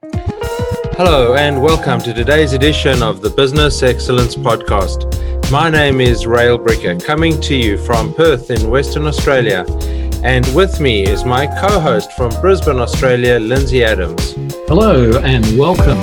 Hello, 0.00 1.34
and 1.34 1.60
welcome 1.60 2.00
to 2.00 2.14
today's 2.14 2.52
edition 2.52 3.02
of 3.02 3.20
the 3.20 3.30
Business 3.30 3.82
Excellence 3.82 4.36
Podcast. 4.36 5.10
My 5.50 5.68
name 5.68 6.00
is 6.00 6.24
Rael 6.24 6.56
Bricker, 6.56 7.02
coming 7.02 7.40
to 7.40 7.56
you 7.56 7.76
from 7.78 8.14
Perth 8.14 8.52
in 8.52 8.70
Western 8.70 9.06
Australia. 9.06 9.66
And 10.22 10.46
with 10.54 10.78
me 10.80 11.04
is 11.04 11.24
my 11.24 11.46
co 11.46 11.80
host 11.80 12.12
from 12.12 12.30
Brisbane, 12.40 12.78
Australia, 12.78 13.40
Lindsay 13.40 13.82
Adams. 13.82 14.34
Hello, 14.68 15.18
and 15.18 15.58
welcome. 15.58 15.98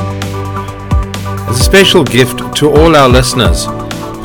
As 1.47 1.61
a 1.61 1.63
special 1.63 2.03
gift 2.03 2.53
to 2.57 2.69
all 2.69 2.97
our 2.97 3.07
listeners, 3.07 3.65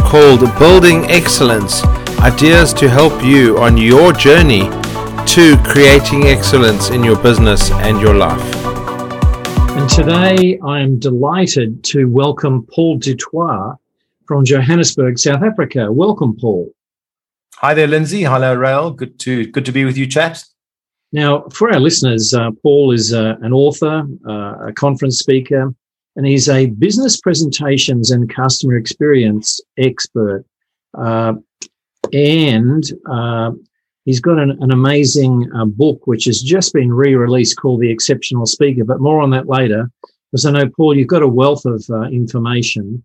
called 0.00 0.40
Building 0.58 1.04
Excellence 1.10 1.84
Ideas 2.20 2.72
to 2.74 2.88
Help 2.88 3.22
You 3.22 3.58
on 3.58 3.76
Your 3.76 4.12
Journey 4.12 4.62
to 5.26 5.56
Creating 5.64 6.24
Excellence 6.24 6.90
in 6.90 7.04
Your 7.04 7.20
Business 7.22 7.70
and 7.72 8.00
Your 8.00 8.14
Life. 8.14 8.54
And 9.76 9.90
today 9.90 10.58
I 10.64 10.80
am 10.80 10.98
delighted 10.98 11.84
to 11.84 12.06
welcome 12.06 12.66
Paul 12.72 12.98
du 12.98 13.14
Toit 13.14 13.76
from 14.26 14.44
Johannesburg, 14.44 15.18
South 15.18 15.42
Africa. 15.42 15.92
Welcome, 15.92 16.36
Paul. 16.40 16.72
Hi 17.56 17.74
there, 17.74 17.86
Lindsay. 17.86 18.22
Hello, 18.22 18.54
Rael. 18.54 18.90
Good 18.90 19.18
to 19.20 19.46
good 19.46 19.64
to 19.66 19.72
be 19.72 19.84
with 19.84 19.96
you, 19.96 20.06
chat. 20.06 20.42
Now, 21.16 21.44
for 21.50 21.72
our 21.72 21.80
listeners, 21.80 22.34
uh, 22.34 22.50
Paul 22.62 22.92
is 22.92 23.14
uh, 23.14 23.36
an 23.40 23.54
author, 23.54 24.06
uh, 24.28 24.66
a 24.66 24.72
conference 24.74 25.18
speaker, 25.18 25.74
and 26.14 26.26
he's 26.26 26.46
a 26.50 26.66
business 26.66 27.18
presentations 27.18 28.10
and 28.10 28.28
customer 28.28 28.76
experience 28.76 29.58
expert. 29.78 30.44
Uh, 30.92 31.32
and 32.12 32.84
uh, 33.10 33.52
he's 34.04 34.20
got 34.20 34.38
an, 34.38 34.58
an 34.60 34.72
amazing 34.72 35.50
uh, 35.54 35.64
book 35.64 36.06
which 36.06 36.26
has 36.26 36.42
just 36.42 36.74
been 36.74 36.92
re-released 36.92 37.56
called 37.56 37.80
The 37.80 37.90
Exceptional 37.90 38.44
Speaker. 38.44 38.84
But 38.84 39.00
more 39.00 39.22
on 39.22 39.30
that 39.30 39.48
later, 39.48 39.90
because 40.30 40.44
I 40.44 40.50
know 40.50 40.68
Paul, 40.68 40.94
you've 40.94 41.08
got 41.08 41.22
a 41.22 41.28
wealth 41.28 41.64
of 41.64 41.82
information. 42.12 43.02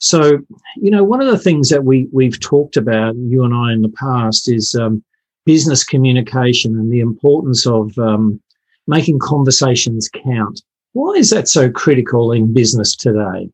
So, 0.00 0.38
you 0.76 0.90
know, 0.90 1.02
one 1.02 1.22
of 1.22 1.28
the 1.28 1.38
things 1.38 1.70
that 1.70 1.82
we 1.82 2.08
we've 2.12 2.38
talked 2.40 2.76
about, 2.76 3.16
you 3.16 3.42
and 3.42 3.54
I, 3.54 3.72
in 3.72 3.80
the 3.80 3.94
past, 3.98 4.50
is 4.50 4.74
um, 4.74 5.02
business 5.44 5.84
communication 5.84 6.74
and 6.74 6.90
the 6.90 7.00
importance 7.00 7.66
of 7.66 7.96
um, 7.98 8.40
making 8.86 9.18
conversations 9.18 10.08
count. 10.08 10.62
Why 10.92 11.12
is 11.14 11.30
that 11.30 11.48
so 11.48 11.70
critical 11.70 12.32
in 12.32 12.52
business 12.52 12.94
today? 12.94 13.50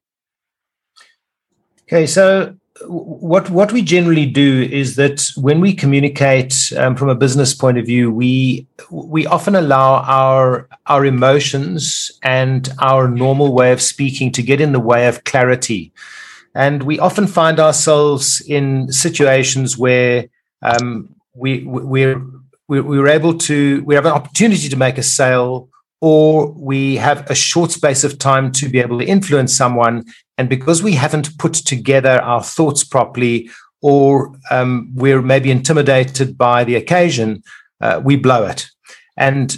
Okay, 1.83 2.07
so 2.07 2.55
what 2.87 3.51
what 3.51 3.73
we 3.73 3.83
generally 3.83 4.27
do 4.27 4.63
is 4.63 4.97
that 4.97 5.29
when 5.37 5.61
we 5.61 5.75
communicate 5.75 6.73
um, 6.77 6.97
from 6.97 7.09
a 7.09 7.15
business 7.15 7.55
point 7.55 7.79
of 7.79 7.87
view, 7.87 8.11
we 8.11 8.67
we 8.91 9.27
often 9.27 9.55
allow 9.55 10.03
our 10.07 10.69
our 10.87 11.05
emotions 11.05 12.11
and 12.23 12.69
our 12.81 13.09
normal 13.09 13.53
way 13.53 13.73
of 13.73 13.83
speaking 13.83 14.33
to 14.33 14.43
get 14.43 14.61
in 14.61 14.73
the 14.73 14.81
way 14.81 15.07
of 15.09 15.25
clarity, 15.25 15.93
and 16.55 16.83
we 16.85 16.99
often 16.99 17.27
find 17.27 17.61
ourselves 17.61 18.41
in 18.47 18.91
situations 18.93 19.77
where 19.77 20.27
um, 20.63 21.15
we 21.35 21.65
we're 21.65 22.23
we, 22.69 22.81
we're 22.81 23.09
able 23.09 23.37
to 23.39 23.83
we 23.85 23.95
have 23.95 24.07
an 24.07 24.13
opportunity 24.13 24.69
to 24.69 24.77
make 24.77 24.99
a 24.99 25.03
sale 25.03 25.69
or 26.01 26.53
we 26.53 26.97
have 26.97 27.31
a 27.31 27.35
short 27.35 27.71
space 27.71 28.05
of 28.05 28.19
time 28.19 28.51
to 28.53 28.69
be 28.69 28.79
able 28.79 28.99
to 28.99 29.05
influence 29.05 29.55
someone. 29.55 30.05
And 30.39 30.49
because 30.49 30.83
we 30.83 30.93
haven't 30.95 31.37
put 31.39 31.53
together 31.53 32.23
our 32.23 32.43
thoughts 32.43 32.83
properly 32.85 33.51
or 33.83 34.35
um, 34.51 34.91
we're 34.95 35.21
maybe 35.21 35.51
intimidated 35.51 36.39
by 36.39 36.65
the 36.65 36.77
occasion 36.77 37.43
uh, 37.83 38.01
we 38.03 38.17
blow 38.17 38.47
it. 38.47 38.67
And 39.17 39.57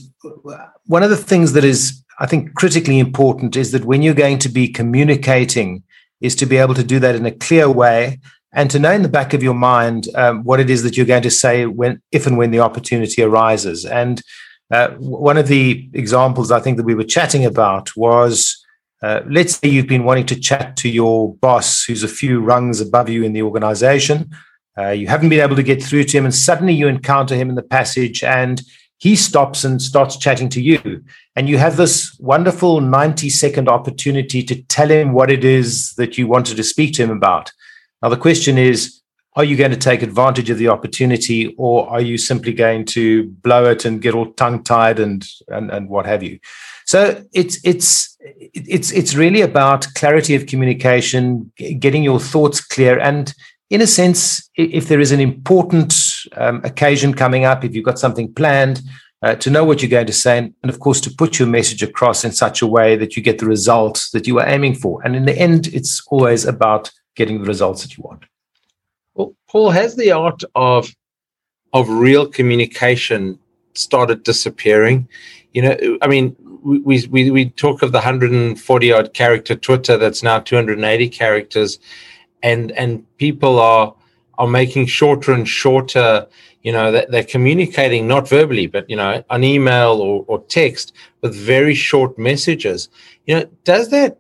one 0.86 1.02
of 1.02 1.10
the 1.10 1.16
things 1.16 1.52
that 1.52 1.64
is 1.64 2.02
i 2.18 2.26
think 2.26 2.54
critically 2.54 2.98
important 2.98 3.56
is 3.56 3.72
that 3.72 3.84
when 3.84 4.02
you're 4.02 4.14
going 4.14 4.38
to 4.38 4.48
be 4.48 4.68
communicating 4.68 5.82
is 6.20 6.34
to 6.36 6.46
be 6.46 6.56
able 6.56 6.74
to 6.74 6.84
do 6.84 6.98
that 6.98 7.14
in 7.14 7.26
a 7.26 7.30
clear 7.46 7.68
way 7.68 8.18
and 8.52 8.70
to 8.70 8.78
know 8.78 8.92
in 8.92 9.02
the 9.02 9.08
back 9.08 9.34
of 9.34 9.42
your 9.42 9.54
mind 9.54 10.08
um, 10.14 10.44
what 10.44 10.60
it 10.60 10.68
is 10.68 10.82
that 10.82 10.96
you're 10.96 11.06
going 11.06 11.22
to 11.22 11.30
say 11.30 11.66
when, 11.66 12.02
if 12.10 12.26
and 12.26 12.36
when 12.36 12.50
the 12.50 12.60
opportunity 12.60 13.22
arises. 13.22 13.84
And 13.84 14.22
uh, 14.70 14.90
one 14.98 15.38
of 15.38 15.48
the 15.48 15.88
examples 15.92 16.50
I 16.50 16.60
think 16.60 16.76
that 16.76 16.86
we 16.86 16.94
were 16.94 17.04
chatting 17.04 17.44
about 17.44 17.96
was. 17.96 18.58
Uh, 19.04 19.20
let's 19.28 19.56
say 19.56 19.66
you've 19.66 19.88
been 19.88 20.04
wanting 20.04 20.24
to 20.24 20.38
chat 20.38 20.76
to 20.76 20.88
your 20.88 21.34
boss 21.38 21.82
who's 21.82 22.04
a 22.04 22.08
few 22.08 22.40
rungs 22.40 22.80
above 22.80 23.08
you 23.08 23.24
in 23.24 23.32
the 23.32 23.42
organization. 23.42 24.30
Uh, 24.78 24.90
you 24.90 25.06
haven't 25.06 25.28
been 25.28 25.40
able 25.40 25.56
to 25.56 25.62
get 25.62 25.82
through 25.82 26.04
to 26.04 26.16
him, 26.16 26.24
and 26.24 26.34
suddenly 26.34 26.72
you 26.72 26.88
encounter 26.88 27.34
him 27.34 27.48
in 27.48 27.56
the 27.56 27.62
passage, 27.62 28.22
and 28.22 28.62
he 28.98 29.16
stops 29.16 29.64
and 29.64 29.82
starts 29.82 30.16
chatting 30.16 30.48
to 30.48 30.62
you. 30.62 31.02
And 31.34 31.48
you 31.48 31.58
have 31.58 31.76
this 31.76 32.16
wonderful 32.20 32.80
90 32.80 33.28
second 33.30 33.68
opportunity 33.68 34.42
to 34.44 34.62
tell 34.62 34.88
him 34.88 35.12
what 35.12 35.30
it 35.30 35.44
is 35.44 35.92
that 35.94 36.16
you 36.16 36.26
wanted 36.28 36.56
to 36.56 36.62
speak 36.62 36.94
to 36.94 37.02
him 37.02 37.10
about. 37.10 37.50
Now, 38.02 38.08
the 38.08 38.16
question 38.16 38.58
is 38.58 39.02
are 39.34 39.44
you 39.44 39.56
going 39.56 39.70
to 39.70 39.78
take 39.78 40.02
advantage 40.02 40.50
of 40.50 40.58
the 40.58 40.68
opportunity 40.68 41.54
or 41.56 41.88
are 41.88 42.02
you 42.02 42.18
simply 42.18 42.52
going 42.52 42.84
to 42.84 43.28
blow 43.42 43.64
it 43.64 43.84
and 43.84 44.02
get 44.02 44.14
all 44.14 44.30
tongue 44.32 44.62
tied 44.62 45.00
and, 45.00 45.26
and, 45.48 45.70
and 45.70 45.88
what 45.88 46.04
have 46.04 46.22
you? 46.22 46.38
So 46.84 47.24
it's, 47.32 47.58
it's, 47.64 48.14
it's, 48.20 48.90
it's 48.92 49.14
really 49.14 49.40
about 49.40 49.86
clarity 49.94 50.34
of 50.34 50.46
communication, 50.46 51.50
getting 51.78 52.02
your 52.02 52.20
thoughts 52.20 52.60
clear. 52.62 52.98
And 52.98 53.32
in 53.70 53.80
a 53.80 53.86
sense, 53.86 54.50
if 54.54 54.88
there 54.88 55.00
is 55.00 55.12
an 55.12 55.20
important 55.20 55.94
um, 56.36 56.60
occasion 56.62 57.14
coming 57.14 57.46
up, 57.46 57.64
if 57.64 57.74
you've 57.74 57.86
got 57.86 57.98
something 57.98 58.34
planned, 58.34 58.82
uh, 59.22 59.36
to 59.36 59.50
know 59.50 59.64
what 59.64 59.80
you're 59.80 59.88
going 59.88 60.06
to 60.06 60.12
say, 60.12 60.36
and, 60.36 60.52
and, 60.64 60.70
of 60.70 60.80
course, 60.80 61.00
to 61.00 61.14
put 61.16 61.38
your 61.38 61.46
message 61.46 61.80
across 61.80 62.24
in 62.24 62.32
such 62.32 62.60
a 62.60 62.66
way 62.66 62.96
that 62.96 63.16
you 63.16 63.22
get 63.22 63.38
the 63.38 63.46
results 63.46 64.10
that 64.10 64.26
you 64.26 64.40
are 64.40 64.48
aiming 64.48 64.74
for. 64.74 65.00
And 65.04 65.14
in 65.14 65.26
the 65.26 65.38
end, 65.38 65.68
it's 65.68 66.02
always 66.08 66.44
about 66.44 66.90
getting 67.14 67.40
the 67.40 67.46
results 67.46 67.82
that 67.82 67.96
you 67.96 68.02
want. 68.02 68.24
Well, 69.14 69.34
Paul, 69.48 69.70
has 69.70 69.96
the 69.96 70.12
art 70.12 70.42
of 70.54 70.94
of 71.72 71.88
real 71.88 72.26
communication 72.26 73.38
started 73.74 74.22
disappearing? 74.22 75.08
You 75.52 75.62
know, 75.62 75.98
I 76.00 76.06
mean, 76.06 76.36
we 76.62 77.06
we 77.06 77.30
we 77.30 77.50
talk 77.50 77.82
of 77.82 77.92
the 77.92 77.98
140 77.98 78.92
odd 78.92 79.14
character 79.14 79.54
Twitter 79.54 79.96
that's 79.96 80.22
now 80.22 80.38
280 80.38 81.08
characters, 81.08 81.78
and 82.42 82.72
and 82.72 83.04
people 83.18 83.60
are 83.60 83.94
are 84.38 84.46
making 84.46 84.86
shorter 84.86 85.32
and 85.32 85.48
shorter. 85.48 86.26
You 86.62 86.72
know, 86.72 86.92
they're 86.92 87.24
communicating 87.24 88.06
not 88.06 88.28
verbally, 88.28 88.68
but 88.68 88.88
you 88.88 88.96
know, 88.96 89.22
on 89.30 89.42
email 89.42 90.00
or, 90.00 90.24
or 90.28 90.42
text 90.44 90.92
with 91.20 91.34
very 91.34 91.74
short 91.74 92.16
messages. 92.16 92.88
You 93.26 93.34
know, 93.34 93.44
does 93.64 93.90
that 93.90 94.18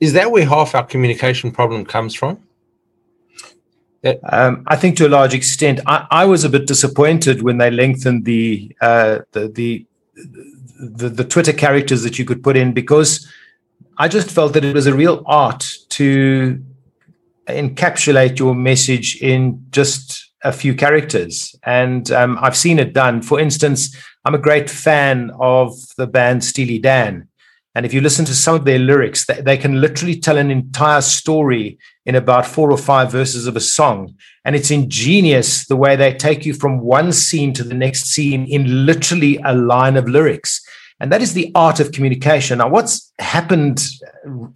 is 0.00 0.12
that 0.12 0.30
where 0.30 0.46
half 0.46 0.74
our 0.74 0.84
communication 0.84 1.50
problem 1.50 1.84
comes 1.84 2.14
from? 2.14 2.42
Um, 4.30 4.62
I 4.68 4.76
think 4.76 4.96
to 4.98 5.06
a 5.06 5.08
large 5.08 5.34
extent, 5.34 5.80
I, 5.86 6.06
I, 6.10 6.24
was 6.26 6.44
a 6.44 6.48
bit 6.48 6.68
disappointed 6.68 7.42
when 7.42 7.58
they 7.58 7.72
lengthened 7.72 8.24
the, 8.24 8.76
uh, 8.80 9.20
the, 9.32 9.48
the 9.48 9.86
the 10.78 11.08
the 11.08 11.24
Twitter 11.24 11.52
characters 11.52 12.02
that 12.02 12.18
you 12.18 12.24
could 12.24 12.42
put 12.42 12.56
in 12.56 12.72
because 12.72 13.26
I 13.98 14.08
just 14.08 14.30
felt 14.30 14.52
that 14.52 14.64
it 14.64 14.74
was 14.74 14.86
a 14.86 14.94
real 14.94 15.22
art 15.26 15.66
to 15.90 16.62
encapsulate 17.48 18.38
your 18.38 18.54
message 18.54 19.20
in 19.22 19.64
just 19.70 20.30
a 20.44 20.52
few 20.52 20.74
characters, 20.74 21.56
and 21.64 22.10
um, 22.12 22.38
I've 22.40 22.56
seen 22.56 22.78
it 22.78 22.92
done. 22.92 23.22
For 23.22 23.40
instance, 23.40 23.96
I'm 24.24 24.34
a 24.34 24.38
great 24.38 24.68
fan 24.68 25.30
of 25.40 25.74
the 25.96 26.06
band 26.06 26.44
Steely 26.44 26.78
Dan, 26.78 27.28
and 27.76 27.84
if 27.84 27.92
you 27.92 28.00
listen 28.00 28.24
to 28.24 28.34
some 28.34 28.54
of 28.54 28.64
their 28.64 28.78
lyrics, 28.78 29.26
they, 29.26 29.38
they, 29.42 29.58
can 29.58 29.82
literally 29.82 30.18
tell 30.18 30.38
an 30.38 30.50
entire 30.50 31.02
story 31.02 31.78
in 32.06 32.14
about 32.14 32.46
four 32.46 32.72
or 32.72 32.78
five 32.78 33.12
verses 33.12 33.46
of 33.46 33.54
a 33.54 33.60
song. 33.60 34.14
And 34.46 34.56
it's 34.56 34.70
ingenious 34.70 35.66
the 35.66 35.76
way 35.76 35.94
they 35.94 36.14
take 36.14 36.46
you 36.46 36.54
from 36.54 36.80
one 36.80 37.12
scene 37.12 37.52
to 37.52 37.62
the 37.62 37.74
next 37.74 38.04
scene 38.04 38.46
in 38.46 38.86
literally 38.86 39.38
a 39.44 39.54
line 39.54 39.98
of 39.98 40.08
lyrics. 40.08 40.66
And 41.00 41.12
that 41.12 41.20
is 41.20 41.34
the 41.34 41.52
art 41.54 41.78
of 41.78 41.92
communication. 41.92 42.58
Now, 42.58 42.70
what's 42.70 43.12
happened 43.18 43.84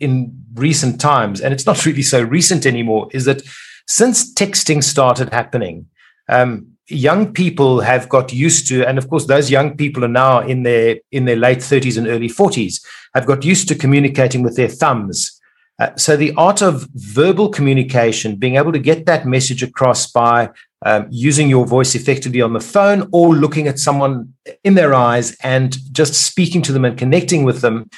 in 0.00 0.32
recent 0.54 0.98
times, 0.98 1.42
and 1.42 1.52
it's 1.52 1.66
not 1.66 1.84
really 1.84 2.00
so 2.00 2.22
recent 2.22 2.64
anymore, 2.64 3.08
is 3.12 3.26
that 3.26 3.42
since 3.86 4.32
texting 4.32 4.82
started 4.82 5.30
happening, 5.30 5.84
um, 6.30 6.68
young 6.90 7.32
people 7.32 7.80
have 7.80 8.08
got 8.08 8.32
used 8.32 8.66
to, 8.68 8.86
and 8.86 8.98
of 8.98 9.08
course, 9.08 9.26
those 9.26 9.50
young 9.50 9.76
people 9.76 10.04
are 10.04 10.08
now 10.08 10.40
in 10.40 10.62
their 10.62 10.98
in 11.12 11.24
their 11.24 11.36
late 11.36 11.58
30s 11.58 11.96
and 11.96 12.06
early 12.06 12.28
40s, 12.28 12.84
have 13.14 13.26
got 13.26 13.44
used 13.44 13.68
to 13.68 13.74
communicating 13.74 14.42
with 14.42 14.56
their 14.56 14.68
thumbs. 14.68 15.40
Uh, 15.78 15.96
so 15.96 16.14
the 16.16 16.34
art 16.36 16.60
of 16.60 16.86
verbal 16.94 17.48
communication, 17.48 18.36
being 18.36 18.56
able 18.56 18.72
to 18.72 18.78
get 18.78 19.06
that 19.06 19.26
message 19.26 19.62
across 19.62 20.10
by 20.10 20.50
um, 20.84 21.06
using 21.10 21.48
your 21.48 21.66
voice 21.66 21.94
effectively 21.94 22.42
on 22.42 22.52
the 22.52 22.60
phone 22.60 23.08
or 23.12 23.34
looking 23.34 23.66
at 23.66 23.78
someone 23.78 24.34
in 24.62 24.74
their 24.74 24.92
eyes 24.94 25.36
and 25.42 25.78
just 25.92 26.14
speaking 26.14 26.60
to 26.62 26.72
them 26.72 26.84
and 26.84 26.98
connecting 26.98 27.44
with 27.44 27.62
them, 27.62 27.88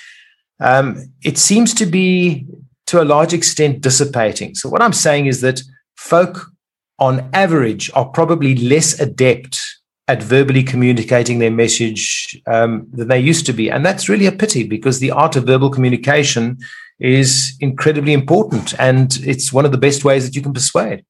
um, 0.60 1.12
it 1.24 1.38
seems 1.38 1.74
to 1.74 1.86
be 1.86 2.46
to 2.86 3.02
a 3.02 3.04
large 3.04 3.32
extent 3.32 3.80
dissipating. 3.80 4.54
So, 4.54 4.68
what 4.68 4.82
I'm 4.82 4.92
saying 4.92 5.26
is 5.26 5.40
that 5.40 5.62
folk, 5.96 6.51
on 6.98 7.28
average, 7.32 7.90
are 7.94 8.06
probably 8.06 8.54
less 8.56 9.00
adept 9.00 9.60
at 10.08 10.22
verbally 10.22 10.62
communicating 10.62 11.38
their 11.38 11.50
message 11.50 12.40
um, 12.46 12.86
than 12.92 13.08
they 13.08 13.20
used 13.20 13.46
to 13.46 13.52
be. 13.52 13.70
And 13.70 13.84
that's 13.84 14.08
really 14.08 14.26
a 14.26 14.32
pity 14.32 14.64
because 14.64 14.98
the 14.98 15.10
art 15.10 15.36
of 15.36 15.46
verbal 15.46 15.70
communication 15.70 16.58
is 16.98 17.56
incredibly 17.60 18.12
important 18.12 18.78
and 18.78 19.16
it's 19.24 19.52
one 19.52 19.64
of 19.64 19.72
the 19.72 19.78
best 19.78 20.04
ways 20.04 20.24
that 20.24 20.36
you 20.36 20.42
can 20.42 20.52
persuade. 20.52 21.04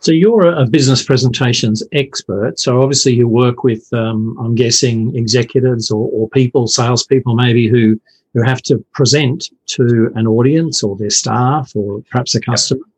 So 0.00 0.12
you're 0.12 0.46
a 0.48 0.66
business 0.66 1.02
presentations 1.02 1.82
expert. 1.92 2.58
So 2.58 2.82
obviously 2.82 3.14
you 3.14 3.26
work 3.26 3.64
with, 3.64 3.90
um, 3.94 4.36
I'm 4.38 4.54
guessing, 4.54 5.16
executives 5.16 5.90
or, 5.90 6.10
or 6.12 6.28
people, 6.28 6.66
salespeople 6.66 7.34
maybe 7.34 7.68
who 7.68 7.98
who 8.34 8.42
have 8.42 8.60
to 8.62 8.84
present 8.92 9.48
to 9.66 10.10
an 10.16 10.26
audience 10.26 10.82
or 10.82 10.96
their 10.96 11.10
staff 11.10 11.72
or 11.74 12.02
perhaps 12.10 12.34
a 12.34 12.40
customer. 12.40 12.80
Yep. 12.80 12.93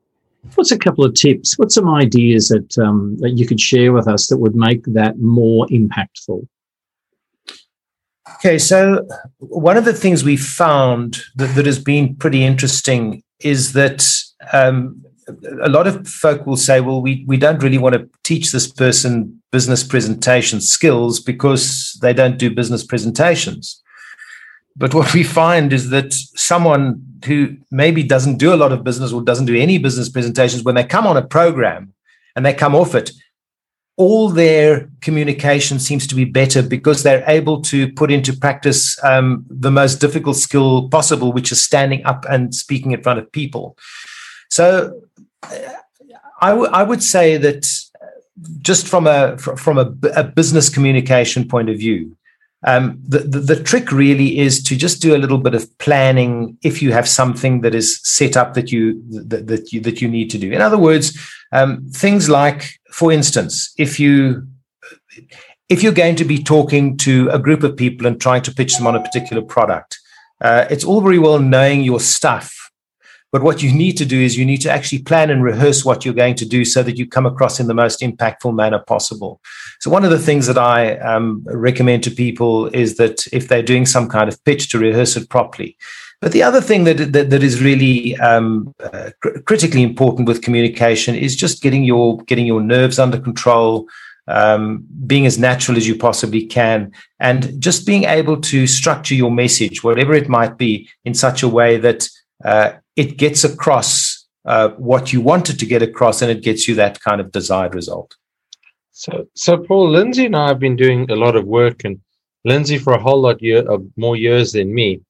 What's 0.54 0.72
a 0.72 0.78
couple 0.78 1.04
of 1.04 1.14
tips? 1.14 1.58
What's 1.58 1.74
some 1.74 1.88
ideas 1.88 2.48
that 2.48 2.78
um, 2.78 3.16
that 3.18 3.30
you 3.30 3.46
could 3.46 3.60
share 3.60 3.92
with 3.92 4.08
us 4.08 4.28
that 4.28 4.38
would 4.38 4.54
make 4.54 4.84
that 4.84 5.18
more 5.18 5.66
impactful? 5.66 6.46
Okay, 8.36 8.58
so 8.58 9.06
one 9.38 9.76
of 9.76 9.84
the 9.84 9.92
things 9.92 10.24
we 10.24 10.36
found 10.36 11.22
that, 11.36 11.54
that 11.54 11.66
has 11.66 11.78
been 11.78 12.16
pretty 12.16 12.44
interesting 12.44 13.22
is 13.40 13.72
that 13.74 14.06
um, 14.52 15.02
a 15.62 15.68
lot 15.68 15.86
of 15.86 16.06
folk 16.06 16.46
will 16.46 16.56
say, 16.56 16.80
well, 16.80 17.00
we, 17.00 17.24
we 17.26 17.36
don't 17.36 17.62
really 17.62 17.78
want 17.78 17.94
to 17.94 18.08
teach 18.24 18.52
this 18.52 18.70
person 18.70 19.40
business 19.52 19.82
presentation 19.82 20.60
skills 20.60 21.20
because 21.20 21.98
they 22.02 22.12
don't 22.12 22.38
do 22.38 22.50
business 22.50 22.84
presentations. 22.84 23.82
But 24.76 24.92
what 24.92 25.14
we 25.14 25.22
find 25.22 25.72
is 25.72 25.90
that 25.90 26.12
someone 26.12 27.02
who 27.24 27.56
maybe 27.70 28.02
doesn't 28.02 28.38
do 28.38 28.52
a 28.52 28.56
lot 28.56 28.72
of 28.72 28.84
business 28.84 29.12
or 29.12 29.22
doesn't 29.22 29.46
do 29.46 29.56
any 29.56 29.78
business 29.78 30.08
presentations, 30.08 30.62
when 30.62 30.74
they 30.74 30.84
come 30.84 31.06
on 31.06 31.16
a 31.16 31.26
program 31.26 31.92
and 32.34 32.44
they 32.44 32.54
come 32.54 32.74
off 32.74 32.94
it, 32.94 33.10
all 33.96 34.28
their 34.28 34.90
communication 35.00 35.78
seems 35.78 36.06
to 36.06 36.14
be 36.14 36.24
better 36.24 36.62
because 36.62 37.02
they're 37.02 37.24
able 37.26 37.62
to 37.62 37.90
put 37.92 38.10
into 38.10 38.36
practice 38.36 39.02
um, 39.02 39.46
the 39.48 39.70
most 39.70 40.00
difficult 40.00 40.36
skill 40.36 40.88
possible, 40.90 41.32
which 41.32 41.50
is 41.50 41.64
standing 41.64 42.04
up 42.04 42.26
and 42.28 42.54
speaking 42.54 42.92
in 42.92 43.02
front 43.02 43.18
of 43.18 43.32
people. 43.32 43.76
So 44.50 45.00
I, 46.40 46.50
w- 46.50 46.70
I 46.70 46.82
would 46.82 47.02
say 47.02 47.38
that 47.38 47.66
just 48.58 48.86
from 48.86 49.06
a 49.06 49.38
from 49.38 49.78
a, 49.78 49.94
a 50.14 50.24
business 50.24 50.68
communication 50.68 51.48
point 51.48 51.70
of 51.70 51.78
view, 51.78 52.16
um, 52.64 53.00
the, 53.06 53.18
the, 53.18 53.38
the 53.40 53.62
trick 53.62 53.92
really 53.92 54.38
is 54.38 54.62
to 54.64 54.76
just 54.76 55.02
do 55.02 55.14
a 55.14 55.18
little 55.18 55.38
bit 55.38 55.54
of 55.54 55.78
planning 55.78 56.56
if 56.62 56.82
you 56.82 56.92
have 56.92 57.08
something 57.08 57.60
that 57.60 57.74
is 57.74 58.00
set 58.02 58.36
up 58.36 58.54
that 58.54 58.72
you 58.72 59.02
that, 59.28 59.46
that 59.46 59.72
you 59.72 59.80
that 59.80 60.00
you 60.00 60.08
need 60.08 60.30
to 60.30 60.38
do. 60.38 60.52
In 60.52 60.60
other 60.60 60.78
words, 60.78 61.18
um, 61.52 61.86
things 61.90 62.28
like, 62.28 62.70
for 62.90 63.12
instance, 63.12 63.74
if 63.78 64.00
you 64.00 64.46
if 65.68 65.82
you're 65.82 65.92
going 65.92 66.16
to 66.16 66.24
be 66.24 66.42
talking 66.42 66.96
to 66.98 67.28
a 67.30 67.38
group 67.38 67.62
of 67.62 67.76
people 67.76 68.06
and 68.06 68.20
trying 68.20 68.42
to 68.42 68.54
pitch 68.54 68.76
them 68.76 68.86
on 68.86 68.96
a 68.96 69.02
particular 69.02 69.42
product, 69.42 69.98
uh, 70.40 70.66
it's 70.70 70.84
all 70.84 71.00
very 71.00 71.18
well 71.18 71.38
knowing 71.38 71.82
your 71.82 72.00
stuff 72.00 72.65
but 73.32 73.42
what 73.42 73.62
you 73.62 73.72
need 73.72 73.96
to 73.98 74.04
do 74.04 74.20
is 74.20 74.36
you 74.36 74.44
need 74.44 74.60
to 74.62 74.70
actually 74.70 75.02
plan 75.02 75.30
and 75.30 75.42
rehearse 75.42 75.84
what 75.84 76.04
you're 76.04 76.14
going 76.14 76.36
to 76.36 76.46
do 76.46 76.64
so 76.64 76.82
that 76.82 76.96
you 76.96 77.06
come 77.06 77.26
across 77.26 77.58
in 77.58 77.66
the 77.66 77.74
most 77.74 78.00
impactful 78.00 78.54
manner 78.54 78.78
possible. 78.78 79.40
So, 79.80 79.90
one 79.90 80.04
of 80.04 80.10
the 80.10 80.18
things 80.18 80.46
that 80.46 80.58
I 80.58 80.96
um, 80.98 81.42
recommend 81.46 82.04
to 82.04 82.10
people 82.10 82.66
is 82.68 82.96
that 82.96 83.26
if 83.32 83.48
they're 83.48 83.62
doing 83.62 83.86
some 83.86 84.08
kind 84.08 84.28
of 84.28 84.42
pitch, 84.44 84.68
to 84.70 84.78
rehearse 84.78 85.16
it 85.16 85.28
properly. 85.28 85.76
But 86.20 86.32
the 86.32 86.42
other 86.42 86.60
thing 86.60 86.84
that 86.84 87.12
that, 87.12 87.30
that 87.30 87.42
is 87.42 87.62
really 87.62 88.16
um, 88.18 88.74
uh, 88.82 89.10
cr- 89.20 89.40
critically 89.40 89.82
important 89.82 90.28
with 90.28 90.42
communication 90.42 91.14
is 91.14 91.36
just 91.36 91.62
getting 91.62 91.84
your 91.84 92.18
getting 92.24 92.46
your 92.46 92.62
nerves 92.62 92.98
under 92.98 93.18
control, 93.18 93.86
um, 94.28 94.84
being 95.06 95.26
as 95.26 95.38
natural 95.38 95.76
as 95.76 95.86
you 95.86 95.96
possibly 95.96 96.46
can, 96.46 96.92
and 97.20 97.60
just 97.60 97.86
being 97.86 98.04
able 98.04 98.40
to 98.40 98.66
structure 98.66 99.14
your 99.14 99.30
message, 99.30 99.84
whatever 99.84 100.14
it 100.14 100.28
might 100.28 100.56
be, 100.56 100.88
in 101.04 101.12
such 101.12 101.42
a 101.42 101.48
way 101.48 101.76
that 101.76 102.08
uh, 102.44 102.72
it 102.96 103.18
gets 103.18 103.44
across 103.44 104.26
uh, 104.46 104.70
what 104.70 105.12
you 105.12 105.20
wanted 105.20 105.58
to 105.58 105.66
get 105.66 105.82
across 105.82 106.22
and 106.22 106.30
it 106.30 106.42
gets 106.42 106.66
you 106.66 106.74
that 106.74 107.00
kind 107.00 107.20
of 107.20 107.30
desired 107.32 107.74
result. 107.74 108.16
So, 108.92 109.26
so 109.34 109.58
Paul, 109.58 109.90
Lindsay 109.90 110.24
and 110.24 110.34
I 110.34 110.48
have 110.48 110.58
been 110.58 110.76
doing 110.76 111.10
a 111.10 111.16
lot 111.16 111.36
of 111.36 111.44
work, 111.44 111.84
and 111.84 112.00
Lindsay 112.46 112.78
for 112.78 112.94
a 112.94 112.98
whole 112.98 113.20
lot 113.20 113.42
year, 113.42 113.58
of 113.70 113.84
more 113.98 114.16
years 114.16 114.52
than 114.52 114.72
me, 114.72 115.02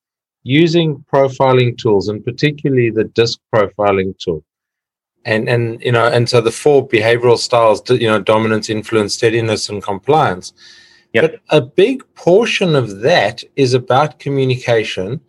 using 0.42 1.04
profiling 1.12 1.78
tools, 1.78 2.08
and 2.08 2.24
particularly 2.24 2.90
the 2.90 3.04
DISC 3.04 3.38
profiling 3.54 4.18
tool. 4.18 4.42
And 5.24 5.48
and 5.48 5.80
you 5.82 5.92
know, 5.92 6.06
and 6.06 6.28
so 6.28 6.40
the 6.40 6.50
four 6.50 6.88
behavioral 6.88 7.38
styles, 7.38 7.88
you 7.88 8.08
know, 8.08 8.20
dominance, 8.20 8.68
influence, 8.68 9.14
steadiness, 9.14 9.68
and 9.68 9.80
compliance. 9.80 10.52
Yep. 11.12 11.22
But 11.22 11.56
a 11.56 11.60
big 11.60 12.02
portion 12.16 12.74
of 12.74 13.00
that 13.02 13.44
is 13.54 13.72
about 13.72 14.18
communication 14.18 15.20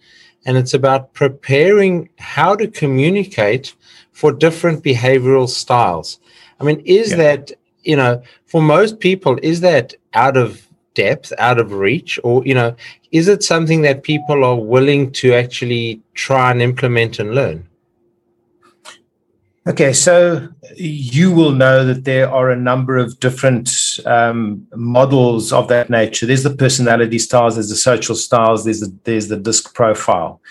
and 0.48 0.58
it's 0.58 0.74
about 0.74 1.14
preparing 1.14 2.10
how 2.18 2.56
to 2.56 2.68
communicate 2.68 3.76
for 4.14 4.32
different 4.32 4.84
behavioral 4.84 5.48
styles. 5.48 6.20
I 6.60 6.64
mean, 6.64 6.80
is 6.86 7.12
yeah. 7.12 7.18
that, 7.18 7.52
you 7.84 7.98
know, 7.98 8.24
for 8.46 8.62
most 8.62 9.00
people, 9.00 9.38
is 9.44 9.60
that 9.62 9.94
out 10.14 10.38
of 10.38 10.66
depth, 10.94 11.34
out 11.38 11.60
of 11.60 11.74
reach, 11.74 12.18
or, 12.24 12.44
you 12.46 12.56
know, 12.56 12.76
is 13.12 13.28
it 13.28 13.44
something 13.44 13.82
that 13.82 14.04
people 14.04 14.44
are 14.44 14.56
willing 14.56 15.12
to 15.12 15.34
actually 15.34 16.02
try 16.14 16.50
and 16.50 16.62
implement 16.62 17.20
and 17.20 17.36
learn? 17.36 17.68
Okay, 19.68 19.92
so 19.92 20.48
you 20.78 21.34
will 21.34 21.52
know 21.52 21.86
that 21.86 22.06
there 22.06 22.32
are 22.32 22.52
a 22.52 22.56
number 22.56 22.98
of 22.98 23.20
different 23.20 23.68
um, 24.06 24.68
models 24.76 25.52
of 25.52 25.68
that 25.70 25.90
nature. 25.90 26.26
There's 26.26 26.44
the 26.44 26.56
personality 26.56 27.20
styles, 27.20 27.56
there's 27.56 27.70
the 27.70 27.76
social 27.76 28.16
styles, 28.16 28.64
there's 28.66 28.82
the, 28.82 28.96
there's 29.04 29.28
the 29.28 29.38
disc 29.38 29.74
profile. 29.74 30.42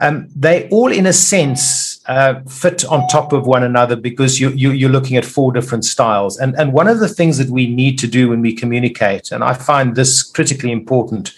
Um, 0.00 0.28
they 0.34 0.68
all, 0.70 0.90
in 0.90 1.06
a 1.06 1.12
sense, 1.12 2.00
uh, 2.06 2.40
fit 2.48 2.84
on 2.86 3.06
top 3.08 3.32
of 3.32 3.46
one 3.46 3.62
another 3.62 3.94
because 3.94 4.40
you, 4.40 4.50
you, 4.50 4.72
you're 4.72 4.90
looking 4.90 5.16
at 5.16 5.24
four 5.24 5.52
different 5.52 5.84
styles. 5.84 6.36
And, 6.38 6.54
and 6.56 6.72
one 6.72 6.88
of 6.88 6.98
the 6.98 7.08
things 7.08 7.38
that 7.38 7.48
we 7.48 7.72
need 7.72 7.98
to 8.00 8.08
do 8.08 8.30
when 8.30 8.40
we 8.40 8.54
communicate, 8.54 9.30
and 9.30 9.44
I 9.44 9.54
find 9.54 9.94
this 9.94 10.22
critically 10.22 10.72
important, 10.72 11.32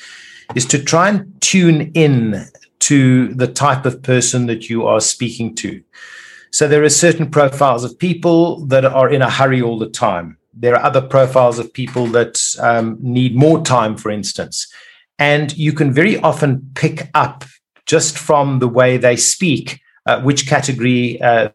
is 0.54 0.64
to 0.66 0.82
try 0.82 1.10
and 1.10 1.40
tune 1.42 1.90
in 1.92 2.46
to 2.78 3.34
the 3.34 3.46
type 3.46 3.84
of 3.84 4.02
person 4.02 4.46
that 4.46 4.70
you 4.70 4.86
are 4.86 5.00
speaking 5.00 5.54
to. 5.56 5.82
So 6.50 6.66
there 6.66 6.82
are 6.82 6.88
certain 6.88 7.30
profiles 7.30 7.84
of 7.84 7.98
people 7.98 8.64
that 8.66 8.84
are 8.84 9.10
in 9.10 9.20
a 9.20 9.30
hurry 9.30 9.60
all 9.60 9.78
the 9.78 9.90
time. 9.90 10.38
There 10.56 10.74
are 10.74 10.82
other 10.82 11.02
profiles 11.02 11.58
of 11.58 11.72
people 11.72 12.06
that 12.08 12.40
um, 12.60 12.98
need 13.00 13.36
more 13.36 13.62
time, 13.62 13.96
for 13.96 14.10
instance. 14.10 14.66
And 15.18 15.56
you 15.56 15.72
can 15.72 15.92
very 15.92 16.18
often 16.18 16.70
pick 16.74 17.10
up 17.14 17.44
just 17.86 18.18
from 18.18 18.58
the 18.58 18.68
way 18.68 18.96
they 18.96 19.16
speak 19.16 19.80
uh, 20.06 20.20
which 20.20 20.46
category 20.46 21.20
uh, 21.20 21.50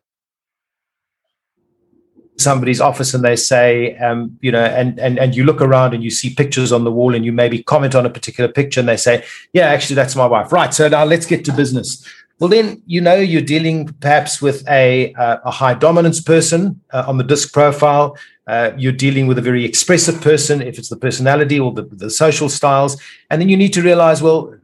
somebody's 2.38 2.82
office 2.82 3.14
and 3.14 3.24
they 3.24 3.36
say, 3.36 3.96
um, 3.98 4.38
you 4.42 4.52
know, 4.52 4.64
and, 4.64 5.00
and, 5.00 5.20
and 5.20 5.36
you 5.36 5.44
look 5.44 5.62
around 5.62 5.94
and 5.94 6.04
you 6.04 6.10
see 6.10 6.34
pictures 6.34 6.72
on 6.72 6.84
the 6.84 6.92
wall 6.92 7.16
and 7.16 7.24
you 7.24 7.32
maybe 7.32 7.64
comment 7.64 7.96
on 7.96 8.06
a 8.06 8.10
particular 8.10 8.52
picture 8.52 8.80
and 8.80 8.90
they 8.90 8.98
say, 8.98 9.24
yeah, 9.54 9.68
actually, 9.68 9.96
that's 9.96 10.16
my 10.16 10.26
wife. 10.26 10.52
Right. 10.52 10.74
So 10.74 10.88
now 10.88 11.06
let's 11.06 11.26
get 11.26 11.46
to 11.46 11.54
business 11.54 12.06
well, 12.42 12.50
then 12.50 12.82
you 12.88 13.02
know 13.02 13.18
you're 13.18 13.44
dealing 13.44 13.94
perhaps 14.00 14.42
with 14.42 14.68
a, 14.68 15.14
uh, 15.14 15.38
a 15.46 15.52
high 15.52 15.76
dominance 15.76 16.20
person 16.20 16.82
uh, 16.92 17.04
on 17.08 17.20
the 17.20 17.24
disc 17.24 17.54
profile. 17.54 18.18
Uh, 18.48 18.72
you're 18.76 18.92
dealing 18.92 19.28
with 19.28 19.38
a 19.38 19.44
very 19.44 19.64
expressive 19.64 20.20
person, 20.22 20.60
if 20.60 20.80
it's 20.80 20.90
the 20.90 20.96
personality 20.96 21.60
or 21.60 21.72
the, 21.72 21.84
the 21.84 22.10
social 22.10 22.50
styles. 22.50 23.00
And 23.30 23.40
then 23.40 23.48
you 23.48 23.56
need 23.56 23.74
to 23.74 23.84
realize, 23.84 24.24
well, 24.24 24.56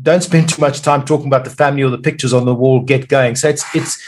don't 0.00 0.22
spend 0.22 0.48
too 0.48 0.60
much 0.60 0.80
time 0.80 1.04
talking 1.04 1.26
about 1.26 1.42
the 1.42 1.50
family 1.50 1.82
or 1.82 1.90
the 1.90 1.98
pictures 1.98 2.32
on 2.32 2.44
the 2.44 2.54
wall. 2.54 2.78
Get 2.78 3.08
going. 3.08 3.34
So 3.34 3.48
it's 3.48 3.64
it's 3.74 4.00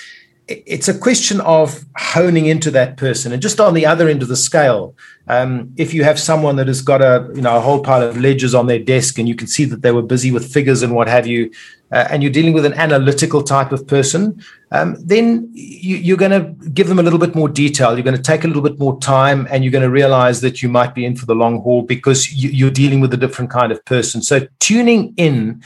it's 0.48 0.88
a 0.88 0.96
question 0.96 1.40
of 1.40 1.84
honing 1.96 2.46
into 2.46 2.70
that 2.70 2.96
person. 2.96 3.32
And 3.32 3.42
just 3.42 3.60
on 3.60 3.74
the 3.74 3.86
other 3.86 4.08
end 4.08 4.22
of 4.22 4.28
the 4.28 4.36
scale 4.36 4.94
um, 5.28 5.72
if 5.76 5.92
you 5.92 6.04
have 6.04 6.20
someone 6.20 6.56
that 6.56 6.68
has 6.68 6.82
got 6.82 7.02
a 7.02 7.28
you 7.34 7.42
know 7.42 7.56
a 7.56 7.60
whole 7.60 7.82
pile 7.82 8.02
of 8.02 8.16
ledgers 8.16 8.54
on 8.54 8.66
their 8.66 8.78
desk 8.78 9.18
and 9.18 9.28
you 9.28 9.34
can 9.34 9.46
see 9.46 9.64
that 9.64 9.82
they 9.82 9.90
were 9.90 10.02
busy 10.02 10.30
with 10.30 10.52
figures 10.52 10.82
and 10.82 10.94
what 10.94 11.08
have 11.08 11.26
you 11.26 11.50
uh, 11.92 12.06
and 12.10 12.22
you're 12.22 12.32
dealing 12.32 12.52
with 12.52 12.64
an 12.64 12.74
analytical 12.74 13.42
type 13.42 13.72
of 13.72 13.86
person 13.86 14.40
um, 14.72 14.96
then 15.00 15.48
you, 15.52 16.14
are 16.14 16.16
going 16.16 16.30
to 16.30 16.68
give 16.70 16.88
them 16.88 16.98
a 16.98 17.02
little 17.02 17.20
bit 17.20 17.36
more 17.36 17.48
detail. 17.48 17.94
You're 17.94 18.02
going 18.02 18.16
to 18.16 18.22
take 18.22 18.42
a 18.42 18.48
little 18.48 18.62
bit 18.62 18.80
more 18.80 18.98
time 18.98 19.46
and 19.48 19.62
you're 19.62 19.70
going 19.70 19.84
to 19.84 19.90
realize 19.90 20.40
that 20.40 20.60
you 20.60 20.68
might 20.68 20.92
be 20.92 21.04
in 21.04 21.14
for 21.14 21.24
the 21.24 21.36
long 21.36 21.60
haul 21.60 21.82
because 21.82 22.32
you, 22.32 22.50
you're 22.50 22.70
dealing 22.70 22.98
with 22.98 23.14
a 23.14 23.16
different 23.16 23.48
kind 23.48 23.70
of 23.70 23.84
person. 23.84 24.22
So 24.22 24.48
tuning 24.58 25.14
in 25.16 25.62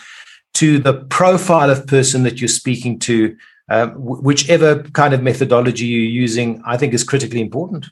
to 0.55 0.79
the 0.79 0.93
profile 0.93 1.71
of 1.71 1.87
person 1.87 2.25
that 2.25 2.43
you're 2.43 2.49
speaking 2.49 2.99
to 3.01 3.37
um, 3.71 3.93
whichever 3.95 4.83
kind 4.83 5.15
of 5.15 5.23
methodology 5.23 5.87
you're 5.87 6.03
using, 6.03 6.61
I 6.67 6.77
think 6.77 6.93
is 6.93 7.05
critically 7.05 7.41
important. 7.41 7.87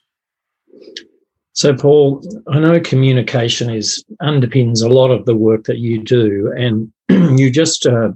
So, 1.52 1.75
Paul, 1.75 2.23
I 2.49 2.58
know 2.58 2.80
communication 2.80 3.70
is 3.70 4.04
underpins 4.20 4.85
a 4.85 4.88
lot 4.88 5.11
of 5.11 5.25
the 5.25 5.37
work 5.37 5.64
that 5.64 5.78
you 5.78 6.02
do, 6.02 6.52
and 6.56 6.92
you 7.38 7.50
just 7.50 7.87
uh, 7.87 8.11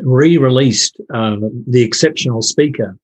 re-released 0.00 0.98
um, 1.12 1.64
the 1.66 1.82
exceptional 1.82 2.40
speaker, 2.40 2.96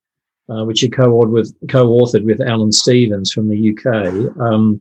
uh, 0.48 0.64
which 0.64 0.82
you 0.82 0.90
co-authored 0.90 1.30
with, 1.30 1.54
co-authored 1.68 2.24
with 2.24 2.40
Alan 2.40 2.72
Stevens 2.72 3.32
from 3.32 3.48
the 3.48 3.70
UK. 3.70 4.40
Um, 4.40 4.80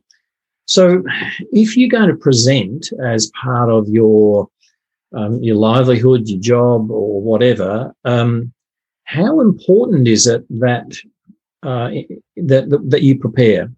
so, 0.64 1.02
if 1.52 1.76
you're 1.76 1.90
going 1.90 2.08
to 2.08 2.16
present 2.16 2.88
as 3.02 3.30
part 3.42 3.68
of 3.68 3.86
your 3.88 4.48
um, 5.14 5.42
your 5.42 5.56
livelihood, 5.56 6.26
your 6.26 6.40
job, 6.40 6.90
or 6.90 7.20
whatever, 7.20 7.94
um, 8.04 8.53
how 9.14 9.40
important 9.40 10.08
is 10.08 10.26
it 10.26 10.44
that 10.60 10.96
uh, 11.62 11.90
that 12.36 12.84
that 12.88 13.02
you 13.02 13.18
prepare? 13.18 13.70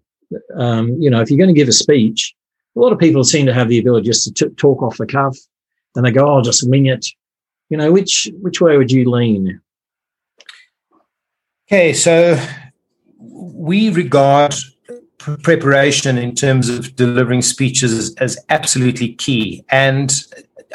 Um, 0.55 0.99
you 0.99 1.09
know, 1.09 1.21
if 1.21 1.29
you're 1.29 1.37
going 1.37 1.53
to 1.53 1.59
give 1.59 1.69
a 1.69 1.73
speech, 1.73 2.33
a 2.75 2.79
lot 2.79 2.91
of 2.91 2.99
people 2.99 3.23
seem 3.23 3.45
to 3.45 3.53
have 3.53 3.69
the 3.69 3.79
ability 3.79 4.07
just 4.07 4.23
to 4.25 4.49
t- 4.49 4.55
talk 4.55 4.81
off 4.81 4.97
the 4.97 5.05
cuff, 5.05 5.37
and 5.95 6.05
they 6.05 6.11
go, 6.11 6.27
"Oh, 6.27 6.35
I'll 6.35 6.41
just 6.41 6.67
wing 6.67 6.87
it." 6.87 7.05
You 7.69 7.77
know, 7.77 7.91
which 7.91 8.29
which 8.41 8.59
way 8.59 8.77
would 8.77 8.91
you 8.91 9.09
lean? 9.09 9.61
Okay, 11.67 11.93
so 11.93 12.41
we 13.19 13.89
regard 13.89 14.55
preparation 15.43 16.17
in 16.17 16.33
terms 16.33 16.69
of 16.69 16.95
delivering 16.95 17.41
speeches 17.41 17.91
as, 17.91 18.15
as, 18.19 18.37
absolutely 18.49 19.13
key. 19.13 19.65
And 19.69 20.13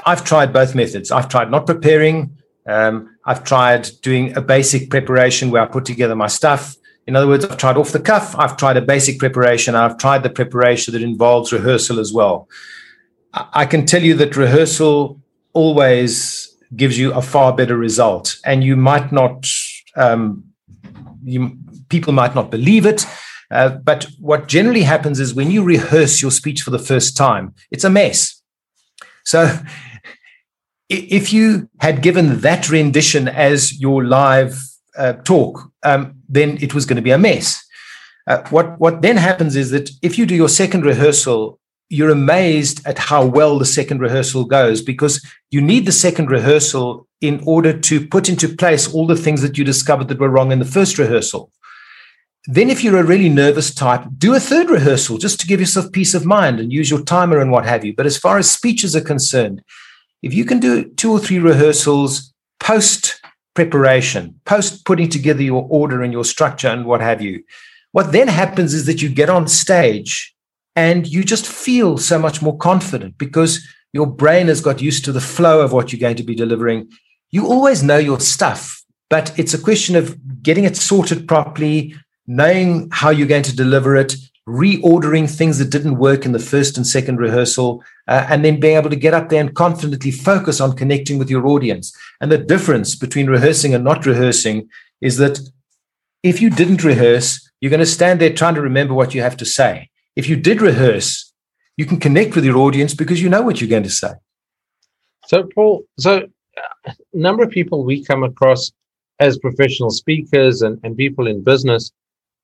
I've 0.04 0.24
tried 0.24 0.52
both 0.52 0.74
methods. 0.74 1.10
I've 1.10 1.30
tried 1.30 1.50
not 1.50 1.66
preparing. 1.66 2.36
Um, 2.66 3.11
I've 3.24 3.44
tried 3.44 3.88
doing 4.02 4.36
a 4.36 4.40
basic 4.40 4.90
preparation 4.90 5.50
where 5.50 5.62
I 5.62 5.66
put 5.66 5.84
together 5.84 6.16
my 6.16 6.26
stuff. 6.26 6.76
In 7.06 7.16
other 7.16 7.26
words, 7.26 7.44
I've 7.44 7.56
tried 7.56 7.76
off 7.76 7.92
the 7.92 8.00
cuff. 8.00 8.36
I've 8.36 8.56
tried 8.56 8.76
a 8.76 8.82
basic 8.82 9.18
preparation. 9.18 9.74
I've 9.74 9.98
tried 9.98 10.22
the 10.22 10.30
preparation 10.30 10.92
that 10.92 11.02
involves 11.02 11.52
rehearsal 11.52 11.98
as 12.00 12.12
well. 12.12 12.48
I 13.32 13.66
can 13.66 13.86
tell 13.86 14.02
you 14.02 14.14
that 14.14 14.36
rehearsal 14.36 15.20
always 15.52 16.56
gives 16.76 16.98
you 16.98 17.12
a 17.12 17.22
far 17.22 17.54
better 17.54 17.76
result. 17.76 18.36
And 18.44 18.62
you 18.64 18.76
might 18.76 19.12
not, 19.12 19.46
um, 19.96 20.44
you, 21.22 21.56
people 21.88 22.12
might 22.12 22.34
not 22.34 22.50
believe 22.50 22.86
it. 22.86 23.06
Uh, 23.50 23.68
but 23.68 24.06
what 24.18 24.48
generally 24.48 24.82
happens 24.82 25.20
is 25.20 25.34
when 25.34 25.50
you 25.50 25.62
rehearse 25.62 26.22
your 26.22 26.30
speech 26.30 26.62
for 26.62 26.70
the 26.70 26.78
first 26.78 27.16
time, 27.16 27.54
it's 27.70 27.84
a 27.84 27.90
mess. 27.90 28.42
So 29.24 29.58
if 30.92 31.32
you 31.32 31.68
had 31.80 32.02
given 32.02 32.40
that 32.40 32.68
rendition 32.68 33.28
as 33.28 33.80
your 33.80 34.04
live 34.04 34.58
uh, 34.96 35.14
talk, 35.24 35.70
um, 35.82 36.14
then 36.28 36.58
it 36.60 36.74
was 36.74 36.86
going 36.86 36.96
to 36.96 37.02
be 37.02 37.10
a 37.10 37.18
mess. 37.18 37.64
Uh, 38.26 38.42
what 38.50 38.78
what 38.78 39.02
then 39.02 39.16
happens 39.16 39.56
is 39.56 39.70
that 39.70 39.90
if 40.00 40.16
you 40.16 40.26
do 40.26 40.34
your 40.34 40.48
second 40.48 40.84
rehearsal 40.84 41.58
you're 41.92 42.08
amazed 42.08 42.80
at 42.86 42.98
how 42.98 43.22
well 43.22 43.58
the 43.58 43.66
second 43.66 44.00
rehearsal 44.00 44.46
goes 44.46 44.80
because 44.80 45.22
you 45.50 45.60
need 45.60 45.84
the 45.84 45.92
second 45.92 46.30
rehearsal 46.30 47.06
in 47.20 47.42
order 47.46 47.78
to 47.78 48.06
put 48.06 48.30
into 48.30 48.48
place 48.48 48.92
all 48.92 49.06
the 49.06 49.14
things 49.14 49.42
that 49.42 49.58
you 49.58 49.62
discovered 49.62 50.08
that 50.08 50.18
were 50.18 50.30
wrong 50.30 50.52
in 50.52 50.58
the 50.58 50.64
first 50.64 50.96
rehearsal. 50.96 51.52
Then, 52.46 52.70
if 52.70 52.82
you're 52.82 52.98
a 52.98 53.04
really 53.04 53.28
nervous 53.28 53.74
type, 53.74 54.04
do 54.16 54.34
a 54.34 54.40
third 54.40 54.70
rehearsal 54.70 55.18
just 55.18 55.38
to 55.40 55.46
give 55.46 55.60
yourself 55.60 55.92
peace 55.92 56.14
of 56.14 56.24
mind 56.24 56.60
and 56.60 56.72
use 56.72 56.90
your 56.90 57.02
timer 57.02 57.38
and 57.38 57.52
what 57.52 57.66
have 57.66 57.84
you. 57.84 57.94
But 57.94 58.06
as 58.06 58.16
far 58.16 58.38
as 58.38 58.50
speeches 58.50 58.96
are 58.96 59.02
concerned, 59.02 59.62
if 60.22 60.32
you 60.32 60.44
can 60.44 60.60
do 60.60 60.84
two 60.84 61.12
or 61.12 61.18
three 61.18 61.38
rehearsals 61.38 62.32
post 62.60 63.20
preparation, 63.54 64.40
post 64.44 64.84
putting 64.84 65.08
together 65.08 65.42
your 65.42 65.66
order 65.68 66.02
and 66.02 66.12
your 66.12 66.24
structure 66.24 66.68
and 66.68 66.86
what 66.86 67.00
have 67.00 67.20
you, 67.20 67.42
what 67.90 68.12
then 68.12 68.28
happens 68.28 68.72
is 68.72 68.86
that 68.86 69.02
you 69.02 69.08
get 69.08 69.28
on 69.28 69.46
stage 69.46 70.34
and 70.74 71.06
you 71.06 71.22
just 71.22 71.46
feel 71.46 71.98
so 71.98 72.18
much 72.18 72.40
more 72.40 72.56
confident 72.56 73.18
because 73.18 73.66
your 73.92 74.06
brain 74.06 74.46
has 74.46 74.60
got 74.60 74.80
used 74.80 75.04
to 75.04 75.12
the 75.12 75.20
flow 75.20 75.60
of 75.60 75.72
what 75.72 75.92
you're 75.92 76.00
going 76.00 76.16
to 76.16 76.22
be 76.22 76.34
delivering. 76.34 76.90
You 77.30 77.46
always 77.46 77.82
know 77.82 77.98
your 77.98 78.20
stuff, 78.20 78.82
but 79.10 79.38
it's 79.38 79.52
a 79.52 79.58
question 79.58 79.96
of 79.96 80.42
getting 80.42 80.64
it 80.64 80.76
sorted 80.76 81.28
properly, 81.28 81.94
knowing 82.26 82.88
how 82.90 83.10
you're 83.10 83.28
going 83.28 83.42
to 83.42 83.56
deliver 83.56 83.96
it, 83.96 84.14
reordering 84.48 85.30
things 85.30 85.58
that 85.58 85.70
didn't 85.70 85.98
work 85.98 86.24
in 86.24 86.32
the 86.32 86.38
first 86.38 86.76
and 86.76 86.86
second 86.86 87.18
rehearsal, 87.18 87.82
uh, 88.08 88.26
and 88.28 88.44
then 88.44 88.58
being 88.58 88.76
able 88.76 88.90
to 88.90 88.96
get 88.96 89.14
up 89.14 89.28
there 89.28 89.40
and 89.40 89.54
confidently 89.54 90.10
focus 90.10 90.60
on 90.60 90.76
connecting 90.76 91.18
with 91.18 91.30
your 91.30 91.46
audience. 91.46 91.96
And 92.20 92.30
the 92.30 92.38
difference 92.38 92.94
between 92.96 93.28
rehearsing 93.28 93.74
and 93.74 93.84
not 93.84 94.04
rehearsing 94.04 94.68
is 95.00 95.16
that 95.18 95.38
if 96.22 96.40
you 96.40 96.50
didn't 96.50 96.84
rehearse, 96.84 97.48
you're 97.60 97.70
going 97.70 97.80
to 97.80 97.86
stand 97.86 98.20
there 98.20 98.32
trying 98.32 98.54
to 98.54 98.60
remember 98.60 98.94
what 98.94 99.14
you 99.14 99.22
have 99.22 99.36
to 99.36 99.44
say 99.44 99.90
if 100.16 100.28
you 100.28 100.36
did 100.36 100.60
rehearse, 100.60 101.32
you 101.76 101.86
can 101.86 101.98
connect 101.98 102.34
with 102.34 102.44
your 102.44 102.58
audience 102.58 102.94
because 102.94 103.22
you 103.22 103.28
know 103.28 103.42
what 103.42 103.60
you're 103.60 103.70
going 103.70 103.82
to 103.82 103.90
say. 103.90 104.12
So, 105.26 105.48
Paul, 105.54 105.84
so 105.98 106.26
a 106.84 106.94
number 107.14 107.42
of 107.42 107.50
people 107.50 107.84
we 107.84 108.04
come 108.04 108.22
across 108.22 108.72
as 109.20 109.38
professional 109.38 109.90
speakers 109.90 110.62
and, 110.62 110.78
and 110.82 110.96
people 110.96 111.26
in 111.26 111.42
business 111.42 111.92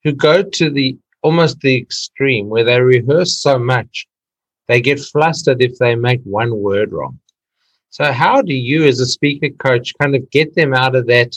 who 0.04 0.12
go 0.12 0.42
to 0.42 0.70
the 0.70 0.96
almost 1.22 1.60
the 1.60 1.76
extreme 1.76 2.48
where 2.48 2.64
they 2.64 2.80
rehearse 2.80 3.40
so 3.40 3.58
much 3.58 4.06
they 4.68 4.80
get 4.82 5.00
flustered 5.00 5.62
if 5.62 5.78
they 5.78 5.94
make 5.94 6.20
one 6.24 6.56
word 6.56 6.92
wrong. 6.92 7.18
So, 7.90 8.12
how 8.12 8.42
do 8.42 8.54
you, 8.54 8.84
as 8.84 9.00
a 9.00 9.06
speaker 9.06 9.48
coach, 9.48 9.94
kind 10.00 10.14
of 10.14 10.30
get 10.30 10.54
them 10.54 10.74
out 10.74 10.94
of 10.94 11.06
that? 11.06 11.32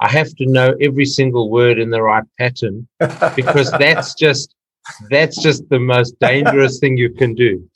I 0.00 0.08
have 0.08 0.34
to 0.36 0.46
know 0.46 0.74
every 0.80 1.06
single 1.06 1.50
word 1.50 1.78
in 1.78 1.90
the 1.90 2.02
right 2.02 2.24
pattern 2.38 2.86
because 3.36 3.70
that's 3.72 4.14
just 4.14 4.54
that's 5.08 5.42
just 5.42 5.66
the 5.70 5.80
most 5.80 6.18
dangerous 6.20 6.78
thing 6.78 6.98
you 6.98 7.10
can 7.10 7.34
do. 7.34 7.68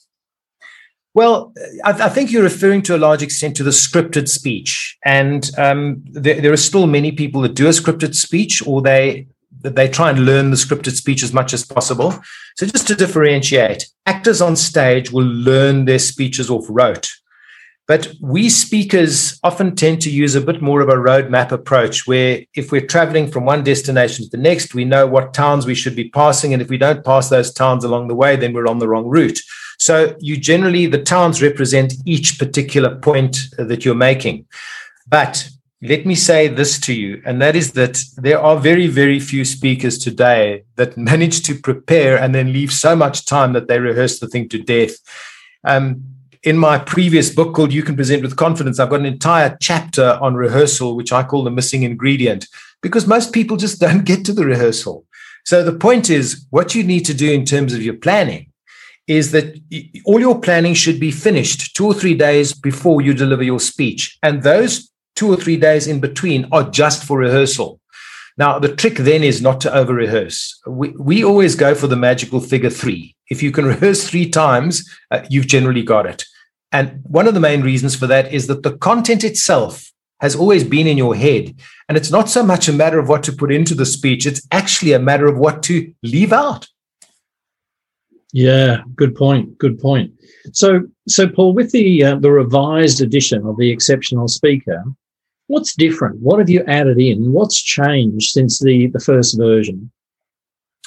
Well, 1.15 1.55
I, 1.85 1.93
I, 1.93 2.09
think 2.11 2.31
you're 2.31 2.43
referring 2.43 2.83
to 2.83 2.95
a 2.95 2.99
large 2.99 3.23
extent 3.23 3.57
to 3.57 3.62
the 3.62 3.71
scripted 3.71 4.29
speech, 4.29 4.97
and 5.07 5.50
um, 5.57 6.05
there, 6.05 6.41
there, 6.41 6.53
are 6.53 6.59
still 6.59 6.87
many 6.87 7.12
people 7.12 7.41
that 7.41 7.55
do 7.55 7.67
a 7.67 7.71
scripted 7.71 8.15
speech, 8.15 8.65
or 8.67 8.83
they 8.83 9.27
they 9.62 9.88
try 9.88 10.11
and 10.11 10.25
learn 10.25 10.50
the 10.50 10.57
scripted 10.57 10.93
speech 10.93 11.23
as 11.23 11.33
much 11.33 11.53
as 11.53 11.65
possible. 11.65 12.15
So, 12.57 12.67
just 12.67 12.87
to 12.88 12.95
differentiate, 12.95 13.88
actors 14.07 14.41
on 14.41 14.57
stage 14.57 15.11
will 15.11 15.27
learn 15.27 15.85
their 15.85 15.99
speeches 15.99 16.50
off 16.50 16.67
rote. 16.69 17.09
But 17.88 18.12
we 18.21 18.50
speakers 18.50 19.41
often 19.43 19.75
tend 19.75 20.03
to 20.03 20.11
use 20.11 20.35
a 20.35 20.43
bit 20.43 20.61
more 20.61 20.83
of 20.83 20.91
a 20.91 20.93
roadmap 20.93 21.53
approach 21.53 22.07
where 22.07 22.43
if 22.55 22.71
we're 22.71 22.87
traveling 22.87 23.31
from 23.31 23.47
one 23.47 23.65
destination 23.65 24.27
to 24.27 24.31
the 24.31 24.43
next, 24.43 24.75
we 24.75 24.85
know 24.85 25.07
what 25.07 25.33
towns 25.33 25.65
we 25.65 25.75
should 25.75 25.97
be 25.97 26.11
passing. 26.11 26.53
And 26.53 26.61
if 26.61 26.69
we 26.69 26.77
don't 26.77 27.03
pass 27.03 27.31
those 27.31 27.50
towns 27.50 27.85
along 27.85 28.09
the 28.09 28.15
way, 28.15 28.37
then 28.37 28.53
we're 28.53 28.69
on 28.69 28.79
the 28.79 28.88
wrong 28.88 29.07
route. 29.07 29.41
So 29.79 30.15
you 30.21 30.37
generally, 30.37 30.85
the 30.85 31.03
towns 31.03 31.41
represent 31.41 31.95
each 32.05 32.38
particular 32.38 32.97
point 32.97 33.38
that 33.57 33.87
you're 33.87 33.95
making. 33.95 34.47
But 35.07 35.49
let 35.81 36.05
me 36.05 36.17
say 36.17 36.49
this 36.49 36.79
to 36.81 36.93
you, 36.93 37.23
and 37.25 37.41
that 37.41 37.55
is 37.55 37.73
that 37.73 38.03
there 38.17 38.41
are 38.41 38.59
very, 38.59 38.89
very 38.89 39.21
few 39.21 39.45
speakers 39.45 39.97
today 39.97 40.65
that 40.77 40.97
manage 41.13 41.43
to 41.45 41.55
prepare 41.55 42.19
and 42.19 42.35
then 42.35 42.53
leave 42.53 42.73
so 42.73 42.97
much 42.97 43.27
time 43.27 43.53
that 43.53 43.69
they 43.69 43.79
rehearse 43.79 44.19
the 44.19 44.29
thing 44.29 44.49
to 44.49 44.59
death. 44.59 44.97
Um, 45.65 46.03
in 46.43 46.57
my 46.57 46.79
previous 46.79 47.31
book 47.31 47.55
called 47.55 47.73
You 47.73 47.83
Can 47.83 47.97
Present 47.97 48.23
with 48.23 48.37
Confidence, 48.37 48.79
I've 48.79 48.91
got 48.91 49.01
an 49.01 49.07
entire 49.07 49.57
chapter 49.61 50.19
on 50.21 50.35
rehearsal, 50.35 50.97
which 50.97 51.13
I 51.13 51.23
call 51.23 51.45
the 51.45 51.51
missing 51.51 51.83
ingredient, 51.85 52.47
because 52.81 53.07
most 53.07 53.33
people 53.33 53.57
just 53.57 53.81
don't 53.87 54.05
get 54.05 54.25
to 54.27 54.33
the 54.33 54.47
rehearsal. 54.47 55.05
So 55.45 55.63
the 55.63 55.73
point 55.73 56.11
is, 56.11 56.45
what 56.51 56.75
you 56.75 56.83
need 56.83 57.07
to 57.07 57.15
do 57.15 57.33
in 57.33 57.45
terms 57.45 57.73
of 57.73 57.83
your 57.83 57.95
planning 57.95 58.53
is 59.07 59.31
that 59.33 59.59
all 60.05 60.21
your 60.21 60.39
planning 60.39 60.75
should 60.75 61.01
be 61.01 61.11
finished 61.11 61.75
two 61.75 61.87
or 61.87 61.95
three 61.95 62.15
days 62.15 62.53
before 62.53 63.01
you 63.01 63.15
deliver 63.15 63.43
your 63.43 63.61
speech. 63.61 64.19
And 64.23 64.43
those 64.43 64.91
two 65.19 65.33
or 65.33 65.37
three 65.37 65.57
days 65.57 65.89
in 65.89 65.99
between 65.99 66.47
are 66.53 66.71
just 66.71 67.03
for 67.03 67.19
rehearsal. 67.19 67.81
Now, 68.37 68.61
the 68.61 68.73
trick 68.73 68.99
then 68.99 69.25
is 69.25 69.43
not 69.43 69.61
to 69.63 69.75
over 69.75 69.93
rehearse. 69.93 70.57
We, 70.65 70.91
we 70.91 71.25
always 71.25 71.57
go 71.57 71.75
for 71.75 71.89
the 71.89 71.97
magical 71.97 72.39
figure 72.39 72.71
three. 72.71 73.17
If 73.29 73.43
you 73.43 73.51
can 73.51 73.67
rehearse 73.75 74.09
three 74.09 74.31
times, 74.31 74.89
uh, 75.11 75.23
you've 75.29 75.49
generally 75.49 75.83
got 75.83 76.07
it. 76.07 76.25
And 76.71 77.01
one 77.03 77.27
of 77.27 77.35
the 77.35 77.41
main 77.41 77.63
reasons 77.63 77.97
for 77.97 78.07
that 78.07 78.33
is 78.33 78.47
that 78.47 78.63
the 78.63 78.77
content 78.77 79.25
itself 79.25 79.91
has 80.21 80.37
always 80.37 80.63
been 80.63 80.87
in 80.87 80.97
your 80.97 81.17
head. 81.17 81.57
And 81.89 81.99
it's 81.99 82.13
not 82.13 82.29
so 82.29 82.45
much 82.45 82.69
a 82.69 82.73
matter 82.73 83.01
of 83.01 83.09
what 83.09 83.25
to 83.25 83.33
put 83.33 83.51
into 83.51 83.75
the 83.75 83.87
speech, 83.87 84.25
it's 84.25 84.47
actually 84.53 84.93
a 84.93 85.01
matter 85.01 85.27
of 85.27 85.37
what 85.37 85.65
to 85.65 85.93
leave 86.05 86.33
out. 86.33 86.69
Yeah, 88.33 88.83
good 88.95 89.17
point. 89.17 89.59
Good 89.59 89.81
point. 89.81 90.13
So, 90.53 90.83
so 91.09 91.27
Paul, 91.29 91.55
with 91.55 91.73
the 91.73 92.05
uh, 92.05 92.17
the 92.17 92.31
revised 92.31 93.01
edition 93.01 93.47
of 93.47 93.57
the 93.57 93.71
exceptional 93.71 94.29
speaker, 94.29 94.85
What's 95.49 95.75
different? 95.75 96.21
What 96.21 96.38
have 96.38 96.50
you 96.50 96.62
added 96.67 96.99
in? 96.99 97.33
What's 97.33 97.61
changed 97.61 98.31
since 98.31 98.59
the, 98.61 98.88
the 98.88 99.00
first 99.00 99.37
version? 99.37 99.90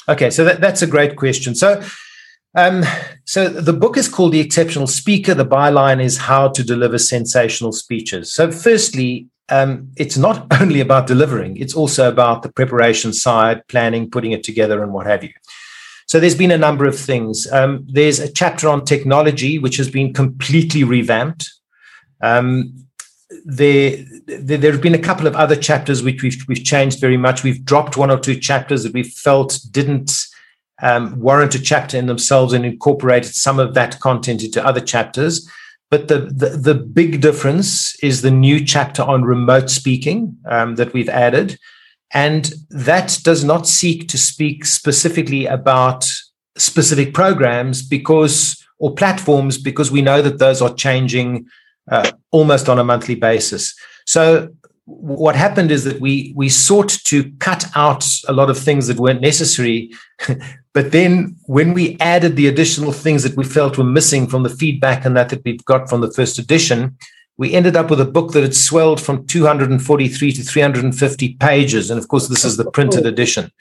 Okay, 0.08 0.30
so 0.30 0.44
that, 0.46 0.62
that's 0.62 0.84
a 0.84 0.88
great 0.88 1.15
question. 1.15 1.56
So, 1.56 1.82
um, 2.56 2.84
so 3.25 3.50
the 3.50 3.74
book 3.74 3.98
is 3.98 4.08
called 4.08 4.34
The 4.34 4.39
Exceptional 4.39 4.86
Speaker. 4.86 5.34
The 5.34 5.46
byline 5.46 6.01
is 6.01 6.18
How 6.18 6.48
to 6.50 6.63
Deliver 6.63 7.00
Sensational 7.00 7.72
Speeches. 7.72 8.34
So, 8.34 8.51
firstly, 8.51 9.27
um, 9.50 9.89
it's 9.98 10.18
not 10.18 10.48
only 10.62 10.80
about 10.80 11.08
delivering; 11.08 11.58
it's 11.58 11.74
also 11.74 12.08
about 12.08 12.44
the 12.44 12.51
preparation 12.51 13.13
side, 13.13 13.68
planning, 13.68 14.12
putting 14.12 14.32
it 14.32 14.44
together, 14.44 14.84
and 14.84 14.94
what 14.94 15.08
have 15.08 15.24
you. 15.24 15.32
So, 16.08 16.20
there's 16.20 16.36
been 16.36 16.51
a 16.51 16.58
number 16.58 16.86
of 16.86 17.00
things. 17.00 17.51
Um, 17.51 17.86
there's 17.88 18.20
a 18.20 18.32
chapter 18.32 18.70
on 18.70 18.86
technology, 18.86 19.58
which 19.58 19.77
has 19.77 19.89
been 19.89 20.13
completely 20.13 20.84
revamped. 20.84 21.50
Um, 22.22 22.86
there, 23.46 23.98
there, 24.26 24.72
have 24.72 24.82
been 24.82 24.96
a 24.96 25.00
couple 25.00 25.28
of 25.28 25.36
other 25.36 25.56
chapters 25.56 26.04
which 26.04 26.22
we've 26.22 26.44
we've 26.48 26.64
changed 26.64 27.00
very 27.00 27.18
much. 27.18 27.44
We've 27.44 27.64
dropped 27.64 27.98
one 27.98 28.12
or 28.12 28.20
two 28.20 28.36
chapters 28.36 28.84
that 28.84 28.94
we 28.94 29.04
felt 29.04 29.60
didn't 29.72 30.12
um, 30.82 31.20
warrant 31.20 31.56
a 31.56 31.60
chapter 31.60 31.98
in 31.98 32.08
themselves 32.08 32.54
and 32.54 32.66
incorporated 32.66 33.34
some 33.34 33.60
of 33.60 33.74
that 33.76 34.00
content 34.00 34.44
into 34.44 34.66
other 34.66 34.82
chapters. 34.82 35.50
But 35.90 36.08
the, 36.08 36.20
the, 36.20 36.50
the 36.50 36.76
big 36.76 37.22
difference 37.22 38.02
is 38.04 38.22
the 38.22 38.32
new 38.32 38.64
chapter 38.64 39.04
on 39.04 39.24
remote 39.24 39.70
speaking 39.70 40.38
um, 40.46 40.76
that 40.76 40.94
we've 40.94 41.10
added. 41.10 41.60
And 42.14 42.52
that 42.70 43.20
does 43.24 43.44
not 43.44 43.68
seek 43.68 44.08
to 44.10 44.18
speak 44.18 44.66
specifically 44.66 45.46
about 45.46 46.10
specific 46.58 47.14
programs 47.14 47.82
because 47.82 48.58
or 48.80 48.96
platforms 48.96 49.58
because 49.58 49.92
we 49.92 50.02
know 50.02 50.22
that 50.22 50.40
those 50.40 50.62
are 50.62 50.74
changing 50.74 51.46
uh, 51.92 52.12
almost 52.32 52.70
on 52.70 52.80
a 52.80 52.84
monthly 52.84 53.16
basis. 53.16 53.76
So 54.06 54.50
what 54.86 55.36
happened 55.36 55.72
is 55.72 55.84
that 55.84 56.02
we 56.02 56.34
we 56.36 56.50
sought 56.50 56.90
to 56.90 57.32
cut 57.40 57.66
out 57.76 58.06
a 58.28 58.34
lot 58.34 58.50
of 58.50 58.58
things 58.58 58.88
that 58.88 58.98
weren't 58.98 59.22
necessary 59.22 59.92
but 60.74 60.92
then 60.92 61.36
when 61.46 61.74
we 61.74 61.98
added 62.00 62.36
the 62.36 62.48
additional 62.48 62.92
things 62.92 63.24
that 63.24 63.38
we 63.38 63.44
felt 63.44 63.78
were 63.78 63.84
missing 63.84 64.28
from 64.28 64.44
the 64.44 64.50
feedback 64.50 65.06
and 65.06 65.16
that 65.16 65.30
that 65.30 65.44
we've 65.46 65.64
got 65.66 65.88
from 65.88 66.02
the 66.02 66.12
first 66.12 66.40
edition 66.40 66.98
we 67.38 67.54
ended 67.54 67.76
up 67.76 67.90
with 67.90 68.02
a 68.02 68.06
book 68.06 68.32
that 68.34 68.44
had 68.44 68.56
swelled 68.56 69.00
from 69.00 69.26
243 69.28 70.32
to 70.34 70.44
350 70.44 71.36
pages 71.36 71.92
and 71.92 72.00
of 72.00 72.08
course 72.08 72.28
this 72.28 72.44
is 72.44 72.58
the 72.58 72.70
printed 72.72 73.06
edition 73.06 73.52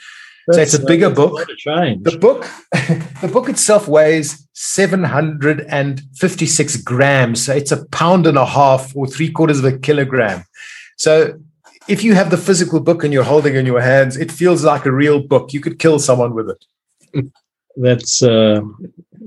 That's, 0.46 0.56
so 0.56 0.62
it's 0.62 0.74
a 0.74 0.84
bigger 0.84 1.10
book 1.10 1.46
the 1.64 2.18
book 2.20 2.46
the 3.20 3.30
book 3.32 3.48
itself 3.48 3.88
weighs 3.88 4.46
756 4.54 6.76
grams 6.78 7.44
so 7.44 7.54
it's 7.54 7.72
a 7.72 7.84
pound 7.86 8.26
and 8.26 8.38
a 8.38 8.46
half 8.46 8.96
or 8.96 9.06
three 9.06 9.30
quarters 9.30 9.58
of 9.58 9.66
a 9.66 9.78
kilogram 9.78 10.44
so 10.96 11.38
if 11.88 12.04
you 12.04 12.14
have 12.14 12.30
the 12.30 12.36
physical 12.36 12.80
book 12.80 13.04
and 13.04 13.12
you're 13.12 13.24
holding 13.24 13.56
in 13.56 13.66
your 13.66 13.80
hands, 13.80 14.16
it 14.16 14.30
feels 14.30 14.64
like 14.64 14.86
a 14.86 14.92
real 14.92 15.20
book. 15.20 15.52
You 15.52 15.60
could 15.60 15.78
kill 15.78 15.98
someone 15.98 16.34
with 16.34 16.50
it. 16.50 16.64
That's 17.76 18.22
uh, 18.22 18.60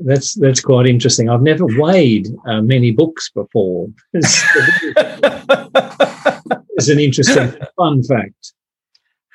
that's 0.06 0.34
that's 0.34 0.60
quite 0.60 0.86
interesting. 0.86 1.30
I've 1.30 1.42
never 1.42 1.66
weighed 1.66 2.28
uh, 2.46 2.62
many 2.62 2.92
books 2.92 3.30
before. 3.30 3.88
It's, 4.14 4.44
it's 6.76 6.90
an 6.90 7.00
interesting 7.00 7.54
fun 7.78 8.04
fact. 8.04 8.54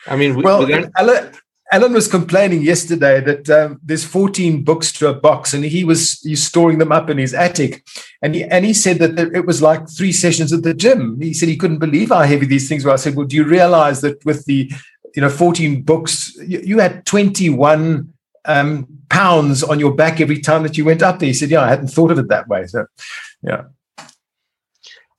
I 0.07 0.17
mean, 0.17 0.37
we, 0.37 0.43
well, 0.43 0.69
Alan, 0.99 1.33
Alan 1.71 1.93
was 1.93 2.09
complaining 2.09 2.63
yesterday 2.63 3.21
that 3.21 3.51
um, 3.51 3.79
there's 3.83 4.05
14 4.05 4.65
books 4.65 4.91
to 4.93 5.09
a 5.09 5.15
box, 5.15 5.53
and 5.53 5.65
he 5.65 5.85
was 5.85 6.21
he's 6.21 6.43
storing 6.43 6.79
them 6.79 6.93
up 6.93 7.11
in 7.11 7.19
his 7.19 7.35
attic, 7.35 7.87
and 8.23 8.35
he 8.35 8.45
and 8.45 8.65
he 8.65 8.73
said 8.73 8.99
that 9.01 9.19
it 9.35 9.45
was 9.45 9.61
like 9.61 9.89
three 9.89 10.13
sessions 10.13 10.53
at 10.53 10.63
the 10.63 10.73
gym. 10.73 11.21
He 11.21 11.35
said 11.35 11.49
he 11.49 11.59
couldn't 11.59 11.79
believe 11.79 12.09
how 12.09 12.23
heavy 12.23 12.47
these 12.47 12.69
things 12.69 12.85
were. 12.85 12.93
I 12.93 12.97
said, 12.97 13.17
well, 13.17 13.27
do 13.27 13.37
you 13.37 13.45
realize 13.45 14.01
that 14.01 14.25
with 14.25 14.47
the 14.47 14.71
you 15.15 15.21
know 15.21 15.29
14 15.29 15.83
books, 15.83 16.35
you, 16.37 16.61
you 16.65 16.79
had 16.79 17.05
21 17.05 18.15
um, 18.47 18.89
pounds 19.11 19.63
on 19.63 19.79
your 19.79 19.95
back 19.95 20.23
every 20.23 20.41
time 20.41 20.63
that 20.63 20.79
you 20.79 20.87
went 20.87 21.03
up 21.03 21.19
there? 21.19 21.27
He 21.27 21.35
said, 21.35 21.51
yeah, 21.51 21.63
I 21.63 21.69
hadn't 21.69 21.89
thought 21.89 22.11
of 22.11 22.19
it 22.19 22.29
that 22.29 22.49
way. 22.49 22.67
So, 22.67 22.87
yeah. 23.43 23.65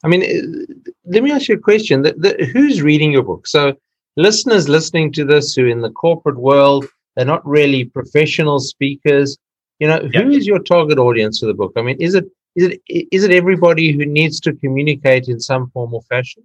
I 0.03 0.07
mean, 0.07 0.23
uh, 0.23 0.73
let 1.05 1.21
me 1.21 1.31
ask 1.31 1.47
you 1.47 1.55
a 1.55 1.59
question. 1.59 2.01
The, 2.01 2.13
the, 2.13 2.45
who's 2.45 2.81
reading 2.81 3.11
your 3.11 3.23
book? 3.23 3.45
So 3.45 3.75
listeners 4.17 4.69
listening 4.69 5.11
to 5.13 5.25
this 5.25 5.53
who 5.53 5.65
in 5.65 5.81
the 5.81 5.91
corporate 5.91 6.37
world, 6.37 6.85
they're 7.15 7.25
not 7.25 7.45
really 7.45 7.85
professional 7.85 8.59
speakers. 8.59 9.37
You 9.79 9.87
know, 9.87 10.09
who 10.13 10.29
is 10.29 10.45
your 10.45 10.59
target 10.59 10.97
audience 10.97 11.39
for 11.39 11.45
the 11.45 11.53
book? 11.53 11.73
I 11.75 11.81
mean, 11.81 11.97
is 11.99 12.13
it 12.13 12.25
is 12.55 12.67
it 12.67 12.81
is 12.87 13.23
it 13.23 13.31
everybody 13.31 13.91
who 13.91 14.05
needs 14.05 14.39
to 14.41 14.53
communicate 14.53 15.27
in 15.27 15.39
some 15.39 15.69
form 15.71 15.93
or 15.93 16.01
fashion? 16.03 16.43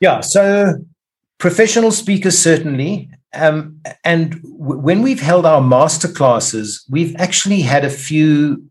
Yeah, 0.00 0.20
so 0.20 0.74
professional 1.38 1.90
speakers 1.90 2.38
certainly. 2.38 3.10
Um, 3.34 3.80
and 4.04 4.42
w- 4.42 4.80
when 4.80 5.02
we've 5.02 5.20
held 5.20 5.44
our 5.44 5.60
master 5.60 6.08
classes, 6.08 6.84
we've 6.88 7.14
actually 7.16 7.60
had 7.60 7.84
a 7.84 7.90
few 7.90 8.64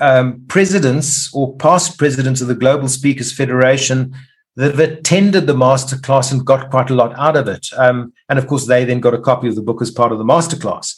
um, 0.00 0.44
presidents 0.48 1.32
or 1.34 1.56
past 1.56 1.98
presidents 1.98 2.40
of 2.40 2.48
the 2.48 2.54
Global 2.54 2.88
Speakers 2.88 3.32
Federation 3.32 4.14
that 4.58 4.80
attended 4.80 5.46
the 5.46 5.54
masterclass 5.54 6.32
and 6.32 6.44
got 6.44 6.68
quite 6.68 6.90
a 6.90 6.94
lot 6.94 7.16
out 7.16 7.36
of 7.36 7.46
it. 7.46 7.68
Um, 7.76 8.12
and 8.28 8.40
of 8.40 8.48
course, 8.48 8.66
they 8.66 8.84
then 8.84 8.98
got 8.98 9.14
a 9.14 9.20
copy 9.20 9.46
of 9.46 9.54
the 9.54 9.62
book 9.62 9.80
as 9.80 9.92
part 9.92 10.10
of 10.10 10.18
the 10.18 10.24
masterclass. 10.24 10.96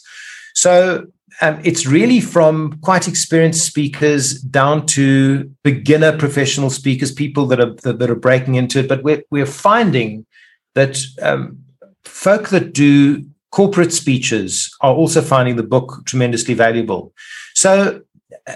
So 0.55 1.05
um, 1.41 1.61
it's 1.63 1.85
really 1.85 2.21
from 2.21 2.79
quite 2.81 3.07
experienced 3.07 3.63
speakers 3.63 4.41
down 4.41 4.87
to 4.87 5.43
beginner 5.63 6.17
professional 6.17 6.71
speakers, 6.71 7.11
people 7.11 7.45
that 7.47 7.59
are 7.59 7.75
that, 7.83 7.99
that 7.99 8.09
are 8.09 8.15
breaking 8.15 8.55
into 8.55 8.79
it. 8.79 8.89
But 8.89 9.03
we're 9.03 9.23
we're 9.29 9.45
finding 9.45 10.25
that 10.73 10.99
um, 11.21 11.59
folk 12.03 12.49
that 12.49 12.73
do 12.73 13.23
corporate 13.51 13.93
speeches 13.93 14.75
are 14.81 14.95
also 14.95 15.21
finding 15.21 15.55
the 15.55 15.63
book 15.63 16.01
tremendously 16.05 16.55
valuable. 16.55 17.13
So. 17.53 18.01
Uh, 18.47 18.55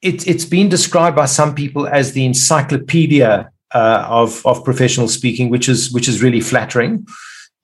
it, 0.00 0.28
it's 0.28 0.44
been 0.44 0.68
described 0.68 1.16
by 1.16 1.26
some 1.26 1.56
people 1.56 1.88
as 1.88 2.12
the 2.12 2.24
encyclopedia 2.24 3.50
uh, 3.74 4.06
of 4.08 4.44
of 4.46 4.64
professional 4.64 5.08
speaking, 5.08 5.50
which 5.50 5.68
is 5.68 5.92
which 5.92 6.08
is 6.08 6.22
really 6.22 6.40
flattering. 6.40 7.06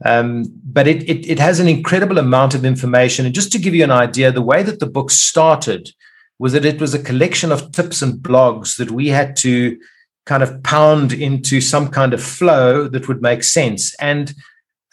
Um, 0.04 0.44
but 0.64 0.86
it, 0.86 1.08
it, 1.08 1.28
it 1.30 1.38
has 1.38 1.60
an 1.60 1.68
incredible 1.68 2.18
amount 2.18 2.54
of 2.54 2.64
information. 2.64 3.24
And 3.24 3.34
just 3.34 3.52
to 3.52 3.58
give 3.58 3.74
you 3.74 3.84
an 3.84 3.90
idea, 3.90 4.32
the 4.32 4.42
way 4.42 4.62
that 4.62 4.80
the 4.80 4.86
book 4.86 5.10
started 5.10 5.90
was 6.38 6.52
that 6.52 6.64
it 6.64 6.80
was 6.80 6.94
a 6.94 7.02
collection 7.02 7.52
of 7.52 7.70
tips 7.72 8.02
and 8.02 8.14
blogs 8.14 8.76
that 8.76 8.90
we 8.90 9.08
had 9.08 9.36
to 9.36 9.78
kind 10.26 10.42
of 10.42 10.62
pound 10.62 11.12
into 11.12 11.60
some 11.60 11.88
kind 11.88 12.12
of 12.12 12.22
flow 12.22 12.88
that 12.88 13.08
would 13.08 13.22
make 13.22 13.44
sense. 13.44 13.94
And 13.96 14.34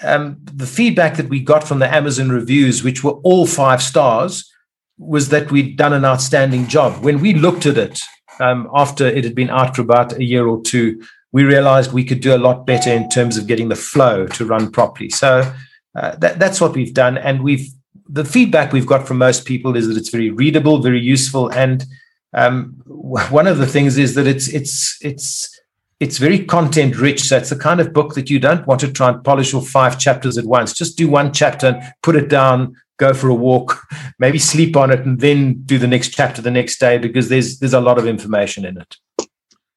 um, 0.03 0.37
the 0.41 0.67
feedback 0.67 1.17
that 1.17 1.29
we 1.29 1.39
got 1.39 1.67
from 1.67 1.79
the 1.79 1.93
Amazon 1.93 2.29
reviews, 2.29 2.83
which 2.83 3.03
were 3.03 3.19
all 3.23 3.47
five 3.47 3.81
stars, 3.81 4.49
was 4.97 5.29
that 5.29 5.51
we'd 5.51 5.77
done 5.77 5.93
an 5.93 6.05
outstanding 6.05 6.67
job. 6.67 7.03
When 7.03 7.21
we 7.21 7.33
looked 7.33 7.65
at 7.65 7.77
it 7.77 7.99
um, 8.39 8.69
after 8.73 9.05
it 9.05 9.23
had 9.23 9.35
been 9.35 9.49
out 9.49 9.75
for 9.75 9.81
about 9.81 10.13
a 10.13 10.23
year 10.23 10.47
or 10.47 10.61
two, 10.61 11.01
we 11.31 11.43
realized 11.43 11.91
we 11.91 12.03
could 12.03 12.21
do 12.21 12.35
a 12.35 12.37
lot 12.37 12.65
better 12.65 12.91
in 12.91 13.09
terms 13.09 13.37
of 13.37 13.47
getting 13.47 13.69
the 13.69 13.75
flow 13.75 14.27
to 14.27 14.45
run 14.45 14.71
properly. 14.71 15.09
So 15.09 15.53
uh, 15.95 16.15
that, 16.17 16.39
that's 16.39 16.59
what 16.59 16.73
we've 16.73 16.93
done. 16.93 17.17
And 17.17 17.43
we've 17.43 17.67
the 18.11 18.25
feedback 18.25 18.73
we've 18.73 18.85
got 18.85 19.07
from 19.07 19.17
most 19.17 19.45
people 19.45 19.77
is 19.77 19.87
that 19.87 19.97
it's 19.97 20.09
very 20.09 20.29
readable, 20.29 20.81
very 20.81 20.99
useful, 20.99 21.49
and 21.49 21.85
um, 22.33 22.75
one 22.85 23.47
of 23.47 23.57
the 23.57 23.67
things 23.67 23.97
is 23.97 24.15
that 24.15 24.27
it's 24.27 24.47
it's 24.49 24.97
it's 25.01 25.61
it's 26.01 26.17
very 26.17 26.39
content 26.39 26.97
rich. 26.97 27.21
So 27.21 27.37
it's 27.37 27.49
the 27.49 27.55
kind 27.55 27.79
of 27.79 27.93
book 27.93 28.15
that 28.15 28.29
you 28.29 28.39
don't 28.39 28.67
want 28.67 28.81
to 28.81 28.91
try 28.91 29.09
and 29.09 29.23
polish 29.23 29.53
all 29.53 29.61
five 29.61 29.97
chapters 29.97 30.37
at 30.37 30.45
once. 30.45 30.73
Just 30.73 30.97
do 30.97 31.07
one 31.07 31.31
chapter 31.31 31.67
and 31.67 31.93
put 32.03 32.15
it 32.15 32.27
down, 32.27 32.75
go 33.01 33.13
for 33.13 33.27
a 33.27 33.35
walk, 33.35 33.81
maybe 34.19 34.39
sleep 34.39 34.77
on 34.77 34.91
it, 34.91 34.99
and 35.01 35.19
then 35.19 35.61
do 35.63 35.77
the 35.77 35.87
next 35.87 36.09
chapter 36.13 36.41
the 36.41 36.51
next 36.51 36.79
day 36.79 36.97
because 36.97 37.27
there's 37.27 37.59
there's 37.59 37.73
a 37.73 37.81
lot 37.81 37.97
of 37.97 38.07
information 38.07 38.63
in 38.63 38.77
it. 38.77 38.95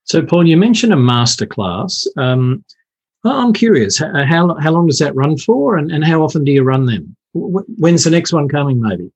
So, 0.05 0.23
Paul, 0.23 0.47
you 0.47 0.57
mentioned 0.57 0.93
a 0.93 0.97
masterclass. 0.97 2.07
Um, 2.17 2.65
I'm 3.25 3.55
curious, 3.55 3.99
how, 3.99 4.55
how 4.61 4.71
long 4.71 4.87
does 4.87 4.99
that 4.99 5.15
run 5.15 5.39
for, 5.39 5.79
and, 5.79 5.91
and 5.91 6.05
how 6.05 6.23
often 6.23 6.45
do 6.45 6.53
you 6.53 6.63
run 6.63 6.85
them? 6.85 7.17
When's 7.33 8.05
the 8.05 8.11
next 8.11 8.35
one 8.35 8.49
coming, 8.49 8.83
maybe? 8.83 9.11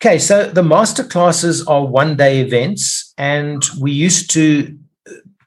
Okay, 0.00 0.18
so 0.18 0.48
the 0.48 0.62
masterclasses 0.62 1.62
are 1.68 1.84
one 1.84 2.16
day 2.16 2.40
events, 2.40 3.12
and 3.18 3.62
we 3.78 3.92
used 3.92 4.30
to 4.30 4.78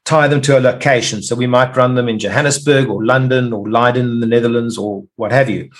tie 0.04 0.28
them 0.28 0.40
to 0.42 0.58
a 0.58 0.60
location. 0.60 1.22
So 1.22 1.34
we 1.36 1.46
might 1.46 1.76
run 1.76 1.94
them 1.94 2.08
in 2.08 2.18
Johannesburg 2.18 2.88
or 2.88 3.04
London 3.04 3.52
or 3.52 3.68
Leiden 3.68 4.10
in 4.10 4.20
the 4.20 4.26
Netherlands 4.26 4.78
or 4.78 5.04
what 5.16 5.32
have 5.32 5.50
you. 5.50 5.70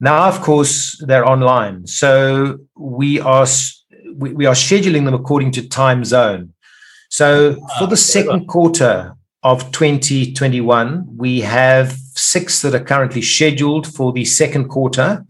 Now, 0.00 0.28
of 0.28 0.40
course, 0.40 1.02
they're 1.06 1.26
online. 1.26 1.86
So 1.86 2.58
we 2.76 3.20
are 3.20 3.46
we, 4.14 4.32
we 4.32 4.46
are 4.46 4.54
scheduling 4.54 5.04
them 5.04 5.14
according 5.14 5.52
to 5.52 5.68
time 5.68 6.04
zone. 6.04 6.52
So 7.08 7.56
ah, 7.62 7.78
for 7.78 7.86
the 7.86 7.96
second 7.96 8.46
quarter 8.46 9.16
of 9.42 9.70
2021, 9.72 11.06
we 11.16 11.40
have 11.40 11.92
six 12.14 12.62
that 12.62 12.74
are 12.74 12.84
currently 12.84 13.22
scheduled 13.22 13.86
for 13.86 14.12
the 14.12 14.24
second 14.24 14.68
quarter. 14.68 15.24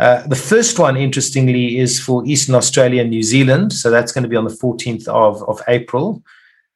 Uh, 0.00 0.26
the 0.26 0.36
first 0.36 0.78
one, 0.78 0.96
interestingly, 0.96 1.78
is 1.78 2.00
for 2.00 2.26
Eastern 2.26 2.54
Australia 2.54 3.02
and 3.02 3.10
New 3.10 3.22
Zealand. 3.22 3.72
So 3.72 3.90
that's 3.90 4.10
going 4.12 4.24
to 4.24 4.28
be 4.28 4.36
on 4.36 4.44
the 4.44 4.50
14th 4.50 5.06
of, 5.08 5.42
of 5.44 5.60
April. 5.68 6.22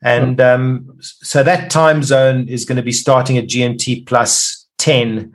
And 0.03 0.41
um, 0.41 0.97
so 1.01 1.43
that 1.43 1.71
time 1.71 2.03
zone 2.03 2.49
is 2.49 2.65
going 2.65 2.77
to 2.77 2.83
be 2.83 2.93
starting 2.93 3.39
at 3.39 3.47
GMT 3.47 4.07
plus 4.07 4.67
10 4.79 5.33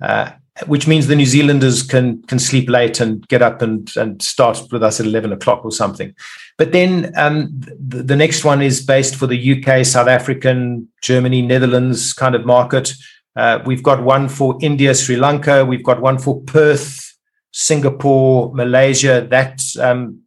uh, 0.00 0.30
which 0.66 0.86
means 0.86 1.06
the 1.06 1.16
New 1.16 1.26
Zealanders 1.26 1.82
can 1.82 2.22
can 2.22 2.38
sleep 2.38 2.68
late 2.68 3.00
and 3.00 3.26
get 3.28 3.42
up 3.42 3.60
and 3.60 3.90
and 3.96 4.22
start 4.22 4.60
with 4.70 4.82
us 4.82 5.00
at 5.00 5.06
eleven 5.06 5.32
o'clock 5.32 5.64
or 5.64 5.72
something. 5.72 6.14
But 6.56 6.72
then 6.72 7.12
um, 7.16 7.48
the, 7.54 8.02
the, 8.02 8.16
next 8.16 8.44
one 8.44 8.62
is 8.62 8.84
based 8.84 9.16
for 9.16 9.26
the 9.26 9.58
UK, 9.58 9.84
South 9.84 10.06
African, 10.06 10.88
Germany, 11.02 11.42
Netherlands 11.42 12.12
kind 12.12 12.36
of 12.36 12.46
market. 12.46 12.92
Uh, 13.34 13.58
we've 13.66 13.82
got 13.82 14.04
one 14.04 14.28
for 14.28 14.56
India, 14.62 14.94
Sri 14.94 15.16
Lanka. 15.16 15.64
We've 15.64 15.82
got 15.82 16.00
one 16.00 16.18
for 16.18 16.40
Perth, 16.42 17.16
Singapore, 17.52 18.54
Malaysia. 18.54 19.26
That 19.28 19.60
um, 19.80 20.24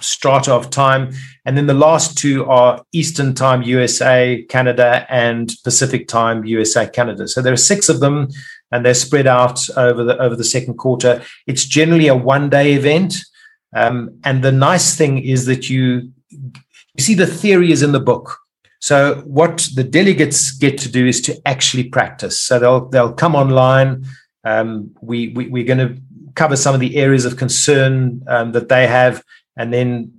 strata 0.00 0.52
of 0.52 0.70
time. 0.70 1.12
And 1.44 1.56
then 1.56 1.66
the 1.66 1.74
last 1.74 2.16
two 2.16 2.44
are 2.46 2.82
Eastern 2.92 3.34
Time 3.34 3.62
USA, 3.62 4.44
Canada, 4.48 5.06
and 5.08 5.52
Pacific 5.64 6.08
Time 6.08 6.44
USA, 6.44 6.88
Canada. 6.88 7.28
So 7.28 7.42
there 7.42 7.52
are 7.52 7.58
six 7.58 7.88
of 7.88 8.00
them, 8.00 8.28
and 8.74 8.84
they're 8.84 8.94
spread 8.94 9.26
out 9.26 9.60
over 9.76 10.02
the 10.04 10.18
over 10.18 10.36
the 10.36 10.44
second 10.44 10.74
quarter. 10.74 11.22
It's 11.46 11.64
generally 11.64 12.08
a 12.08 12.16
one 12.16 12.50
day 12.50 12.74
event, 12.74 13.14
um, 13.74 14.18
and 14.24 14.42
the 14.42 14.52
nice 14.52 14.96
thing 14.96 15.18
is 15.18 15.46
that 15.46 15.70
you 15.70 16.10
you 16.30 17.02
see 17.02 17.14
the 17.14 17.26
theory 17.26 17.70
is 17.70 17.82
in 17.82 17.92
the 17.92 18.00
book. 18.00 18.38
So 18.80 19.22
what 19.24 19.68
the 19.74 19.84
delegates 19.84 20.50
get 20.50 20.76
to 20.78 20.90
do 20.90 21.06
is 21.06 21.20
to 21.22 21.40
actually 21.46 21.84
practice. 21.84 22.38
So 22.40 22.58
they'll 22.58 22.88
they'll 22.88 23.14
come 23.14 23.34
online. 23.34 24.04
Um, 24.44 24.90
we, 25.00 25.28
we 25.28 25.48
we're 25.48 25.64
going 25.64 25.78
to 25.78 25.96
cover 26.34 26.56
some 26.56 26.74
of 26.74 26.80
the 26.80 26.96
areas 26.96 27.24
of 27.24 27.36
concern 27.36 28.22
um, 28.26 28.52
that 28.52 28.68
they 28.68 28.86
have 28.86 29.22
and 29.56 29.72
then 29.72 30.12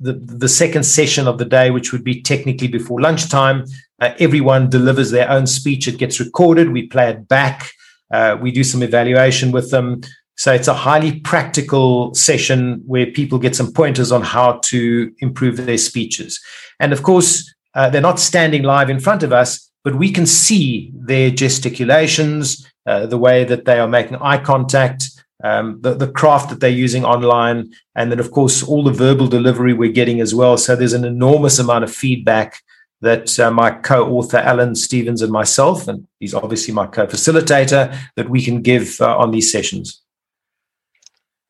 the, 0.00 0.12
the 0.12 0.48
second 0.48 0.84
session 0.84 1.26
of 1.26 1.38
the 1.38 1.44
day, 1.44 1.70
which 1.70 1.92
would 1.92 2.04
be 2.04 2.22
technically 2.22 2.68
before 2.68 3.00
lunchtime, 3.00 3.64
uh, 4.00 4.14
everyone 4.20 4.70
delivers 4.70 5.10
their 5.10 5.28
own 5.28 5.46
speech. 5.46 5.88
It 5.88 5.98
gets 5.98 6.20
recorded. 6.20 6.70
We 6.70 6.86
play 6.86 7.10
it 7.10 7.26
back. 7.26 7.70
Uh, 8.12 8.36
we 8.40 8.50
do 8.50 8.64
some 8.64 8.82
evaluation 8.82 9.52
with 9.52 9.70
them. 9.70 10.00
So 10.36 10.52
it's 10.52 10.68
a 10.68 10.74
highly 10.74 11.20
practical 11.20 12.14
session 12.14 12.82
where 12.86 13.06
people 13.06 13.38
get 13.38 13.56
some 13.56 13.72
pointers 13.72 14.12
on 14.12 14.22
how 14.22 14.60
to 14.66 15.12
improve 15.18 15.56
their 15.56 15.78
speeches. 15.78 16.40
And 16.78 16.92
of 16.92 17.02
course, 17.02 17.52
uh, 17.74 17.90
they're 17.90 18.00
not 18.00 18.20
standing 18.20 18.62
live 18.62 18.88
in 18.88 19.00
front 19.00 19.22
of 19.22 19.32
us, 19.32 19.68
but 19.84 19.96
we 19.96 20.12
can 20.12 20.26
see 20.26 20.92
their 20.94 21.30
gesticulations, 21.30 22.66
uh, 22.86 23.06
the 23.06 23.18
way 23.18 23.44
that 23.44 23.64
they 23.64 23.78
are 23.78 23.88
making 23.88 24.16
eye 24.16 24.38
contact, 24.38 25.10
um, 25.44 25.80
the, 25.80 25.94
the 25.94 26.10
craft 26.10 26.50
that 26.50 26.60
they're 26.60 26.70
using 26.70 27.04
online, 27.04 27.72
and 27.94 28.10
then, 28.10 28.18
of 28.18 28.30
course, 28.30 28.62
all 28.62 28.82
the 28.82 28.92
verbal 28.92 29.26
delivery 29.26 29.72
we're 29.72 29.92
getting 29.92 30.20
as 30.20 30.34
well. 30.34 30.56
So 30.56 30.74
there's 30.74 30.92
an 30.92 31.04
enormous 31.04 31.58
amount 31.58 31.84
of 31.84 31.94
feedback 31.94 32.60
that 33.00 33.38
uh, 33.38 33.50
my 33.50 33.70
co-author 33.70 34.38
Alan 34.38 34.74
Stevens 34.74 35.22
and 35.22 35.32
myself, 35.32 35.86
and 35.88 36.06
he's 36.20 36.34
obviously 36.34 36.74
my 36.74 36.86
co-facilitator, 36.86 37.96
that 38.16 38.28
we 38.28 38.42
can 38.42 38.60
give 38.62 38.96
uh, 39.00 39.16
on 39.16 39.30
these 39.30 39.52
sessions. 39.52 40.02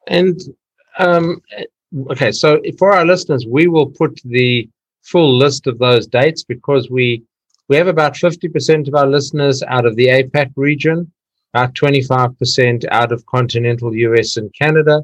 And 0.07 0.39
um, 0.99 1.41
okay, 2.11 2.33
so 2.33 2.61
for 2.79 2.93
our 2.93 3.05
listeners, 3.05 3.47
we 3.47 3.67
will 3.67 3.87
put 3.87 4.21
the 4.25 4.69
full 5.03 5.37
list 5.37 5.67
of 5.67 5.79
those 5.79 6.07
dates 6.07 6.45
because 6.45 6.91
we 6.91 7.23
we 7.69 7.77
have 7.77 7.87
about 7.87 8.15
50% 8.15 8.89
of 8.89 8.95
our 8.95 9.07
listeners 9.07 9.63
out 9.63 9.85
of 9.85 9.95
the 9.97 10.07
APAC 10.07 10.51
region 10.57 11.13
about 11.55 11.75
25% 11.75 12.85
out 12.91 13.13
of 13.13 13.27
continental 13.27 13.95
US 13.95 14.37
and 14.37 14.53
Canada, 14.55 15.03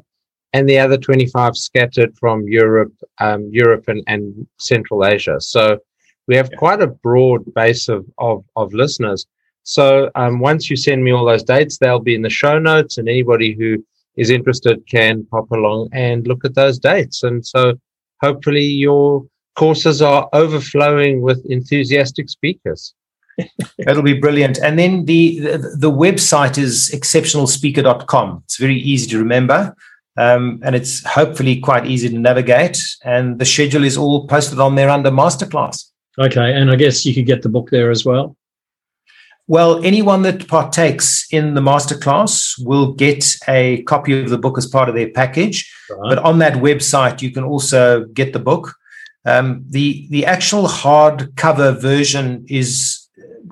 and 0.53 0.69
the 0.69 0.79
other 0.79 0.97
25 0.97 1.57
scattered 1.57 2.17
from 2.17 2.47
Europe, 2.47 2.93
um, 3.19 3.49
Europe 3.51 3.85
and, 3.87 4.03
and 4.07 4.47
Central 4.59 5.05
Asia. 5.05 5.37
So 5.39 5.79
we 6.27 6.35
have 6.35 6.49
yeah. 6.51 6.57
quite 6.57 6.81
a 6.81 6.87
broad 6.87 7.53
base 7.53 7.87
of, 7.87 8.05
of, 8.17 8.43
of 8.55 8.73
listeners. 8.73 9.25
So 9.63 10.11
um, 10.15 10.39
once 10.39 10.69
you 10.69 10.75
send 10.75 11.03
me 11.03 11.11
all 11.11 11.25
those 11.25 11.43
dates, 11.43 11.77
they'll 11.77 11.99
be 11.99 12.15
in 12.15 12.21
the 12.21 12.29
show 12.29 12.59
notes, 12.59 12.97
and 12.97 13.09
anybody 13.09 13.53
who 13.53 13.83
is 14.15 14.29
interested 14.29 14.85
can 14.87 15.25
pop 15.25 15.49
along 15.51 15.89
and 15.91 16.27
look 16.27 16.45
at 16.45 16.55
those 16.55 16.79
dates. 16.79 17.23
And 17.23 17.45
so 17.45 17.73
hopefully 18.21 18.63
your 18.63 19.25
courses 19.55 20.01
are 20.01 20.29
overflowing 20.33 21.21
with 21.21 21.45
enthusiastic 21.47 22.29
speakers. 22.29 22.93
That'll 23.79 24.03
be 24.03 24.19
brilliant. 24.19 24.57
And 24.59 24.79
then 24.79 25.05
the, 25.05 25.39
the, 25.39 25.75
the 25.77 25.91
website 25.91 26.57
is 26.57 26.91
exceptionalspeaker.com. 26.93 28.43
It's 28.45 28.57
very 28.57 28.77
easy 28.77 29.09
to 29.11 29.17
remember. 29.17 29.75
Um, 30.17 30.61
and 30.63 30.75
it's 30.75 31.05
hopefully 31.05 31.59
quite 31.59 31.85
easy 31.85 32.07
to 32.09 32.17
navigate. 32.17 32.79
And 33.03 33.39
the 33.39 33.45
schedule 33.45 33.83
is 33.83 33.97
all 33.97 34.27
posted 34.27 34.59
on 34.59 34.75
there 34.75 34.89
under 34.89 35.11
masterclass. 35.11 35.91
Okay. 36.19 36.53
And 36.53 36.71
I 36.71 36.75
guess 36.75 37.05
you 37.05 37.13
could 37.13 37.25
get 37.25 37.41
the 37.41 37.49
book 37.49 37.69
there 37.69 37.91
as 37.91 38.05
well. 38.05 38.35
Well, 39.47 39.83
anyone 39.83 40.23
that 40.23 40.47
partakes 40.47 41.27
in 41.31 41.53
the 41.53 41.61
masterclass 41.61 42.55
will 42.65 42.93
get 42.93 43.23
a 43.47 43.83
copy 43.83 44.19
of 44.19 44.29
the 44.29 44.39
book 44.39 44.57
as 44.57 44.65
part 44.65 44.89
of 44.89 44.95
their 44.95 45.09
package. 45.09 45.71
Right. 45.89 46.09
But 46.09 46.19
on 46.19 46.39
that 46.39 46.53
website, 46.53 47.21
you 47.21 47.29
can 47.29 47.43
also 47.43 48.05
get 48.05 48.33
the 48.33 48.39
book. 48.39 48.73
Um, 49.25 49.63
the 49.69 50.07
the 50.09 50.25
actual 50.25 50.67
hardcover 50.67 51.79
version 51.79 52.45
is 52.47 53.07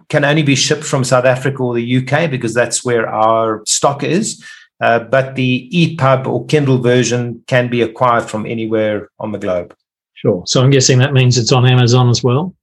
can 0.10 0.24
only 0.24 0.44
be 0.44 0.56
shipped 0.56 0.84
from 0.84 1.04
South 1.04 1.26
Africa 1.26 1.62
or 1.64 1.74
the 1.76 1.98
UK 1.98 2.30
because 2.30 2.54
that's 2.54 2.84
where 2.84 3.08
our 3.08 3.64
stock 3.66 4.04
is. 4.04 4.44
Uh, 4.80 5.00
but 5.00 5.36
the 5.36 5.70
EPUB 5.74 6.28
or 6.28 6.46
Kindle 6.48 6.80
version 6.80 7.44
can 7.48 7.70
be 7.70 7.82
acquired 7.82 8.30
from 8.30 8.46
anywhere 8.46 9.10
on 9.20 9.32
the 9.32 9.40
globe. 9.40 9.76
Sure. 10.24 10.42
So 10.46 10.64
I'm 10.64 10.70
guessing 10.70 11.00
that 11.00 11.12
means 11.12 11.38
it's 11.38 11.52
on 11.52 11.70
Amazon 11.70 12.10
as 12.10 12.24
well? 12.24 12.56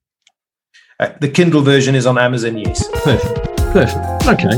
Uh, 0.98 1.10
the 1.20 1.28
Kindle 1.28 1.60
version 1.60 1.94
is 1.94 2.06
on 2.06 2.16
Amazon, 2.16 2.56
yes. 2.56 2.88
Perfect. 3.04 3.56
Perfect. 3.72 4.26
Okay. 4.26 4.56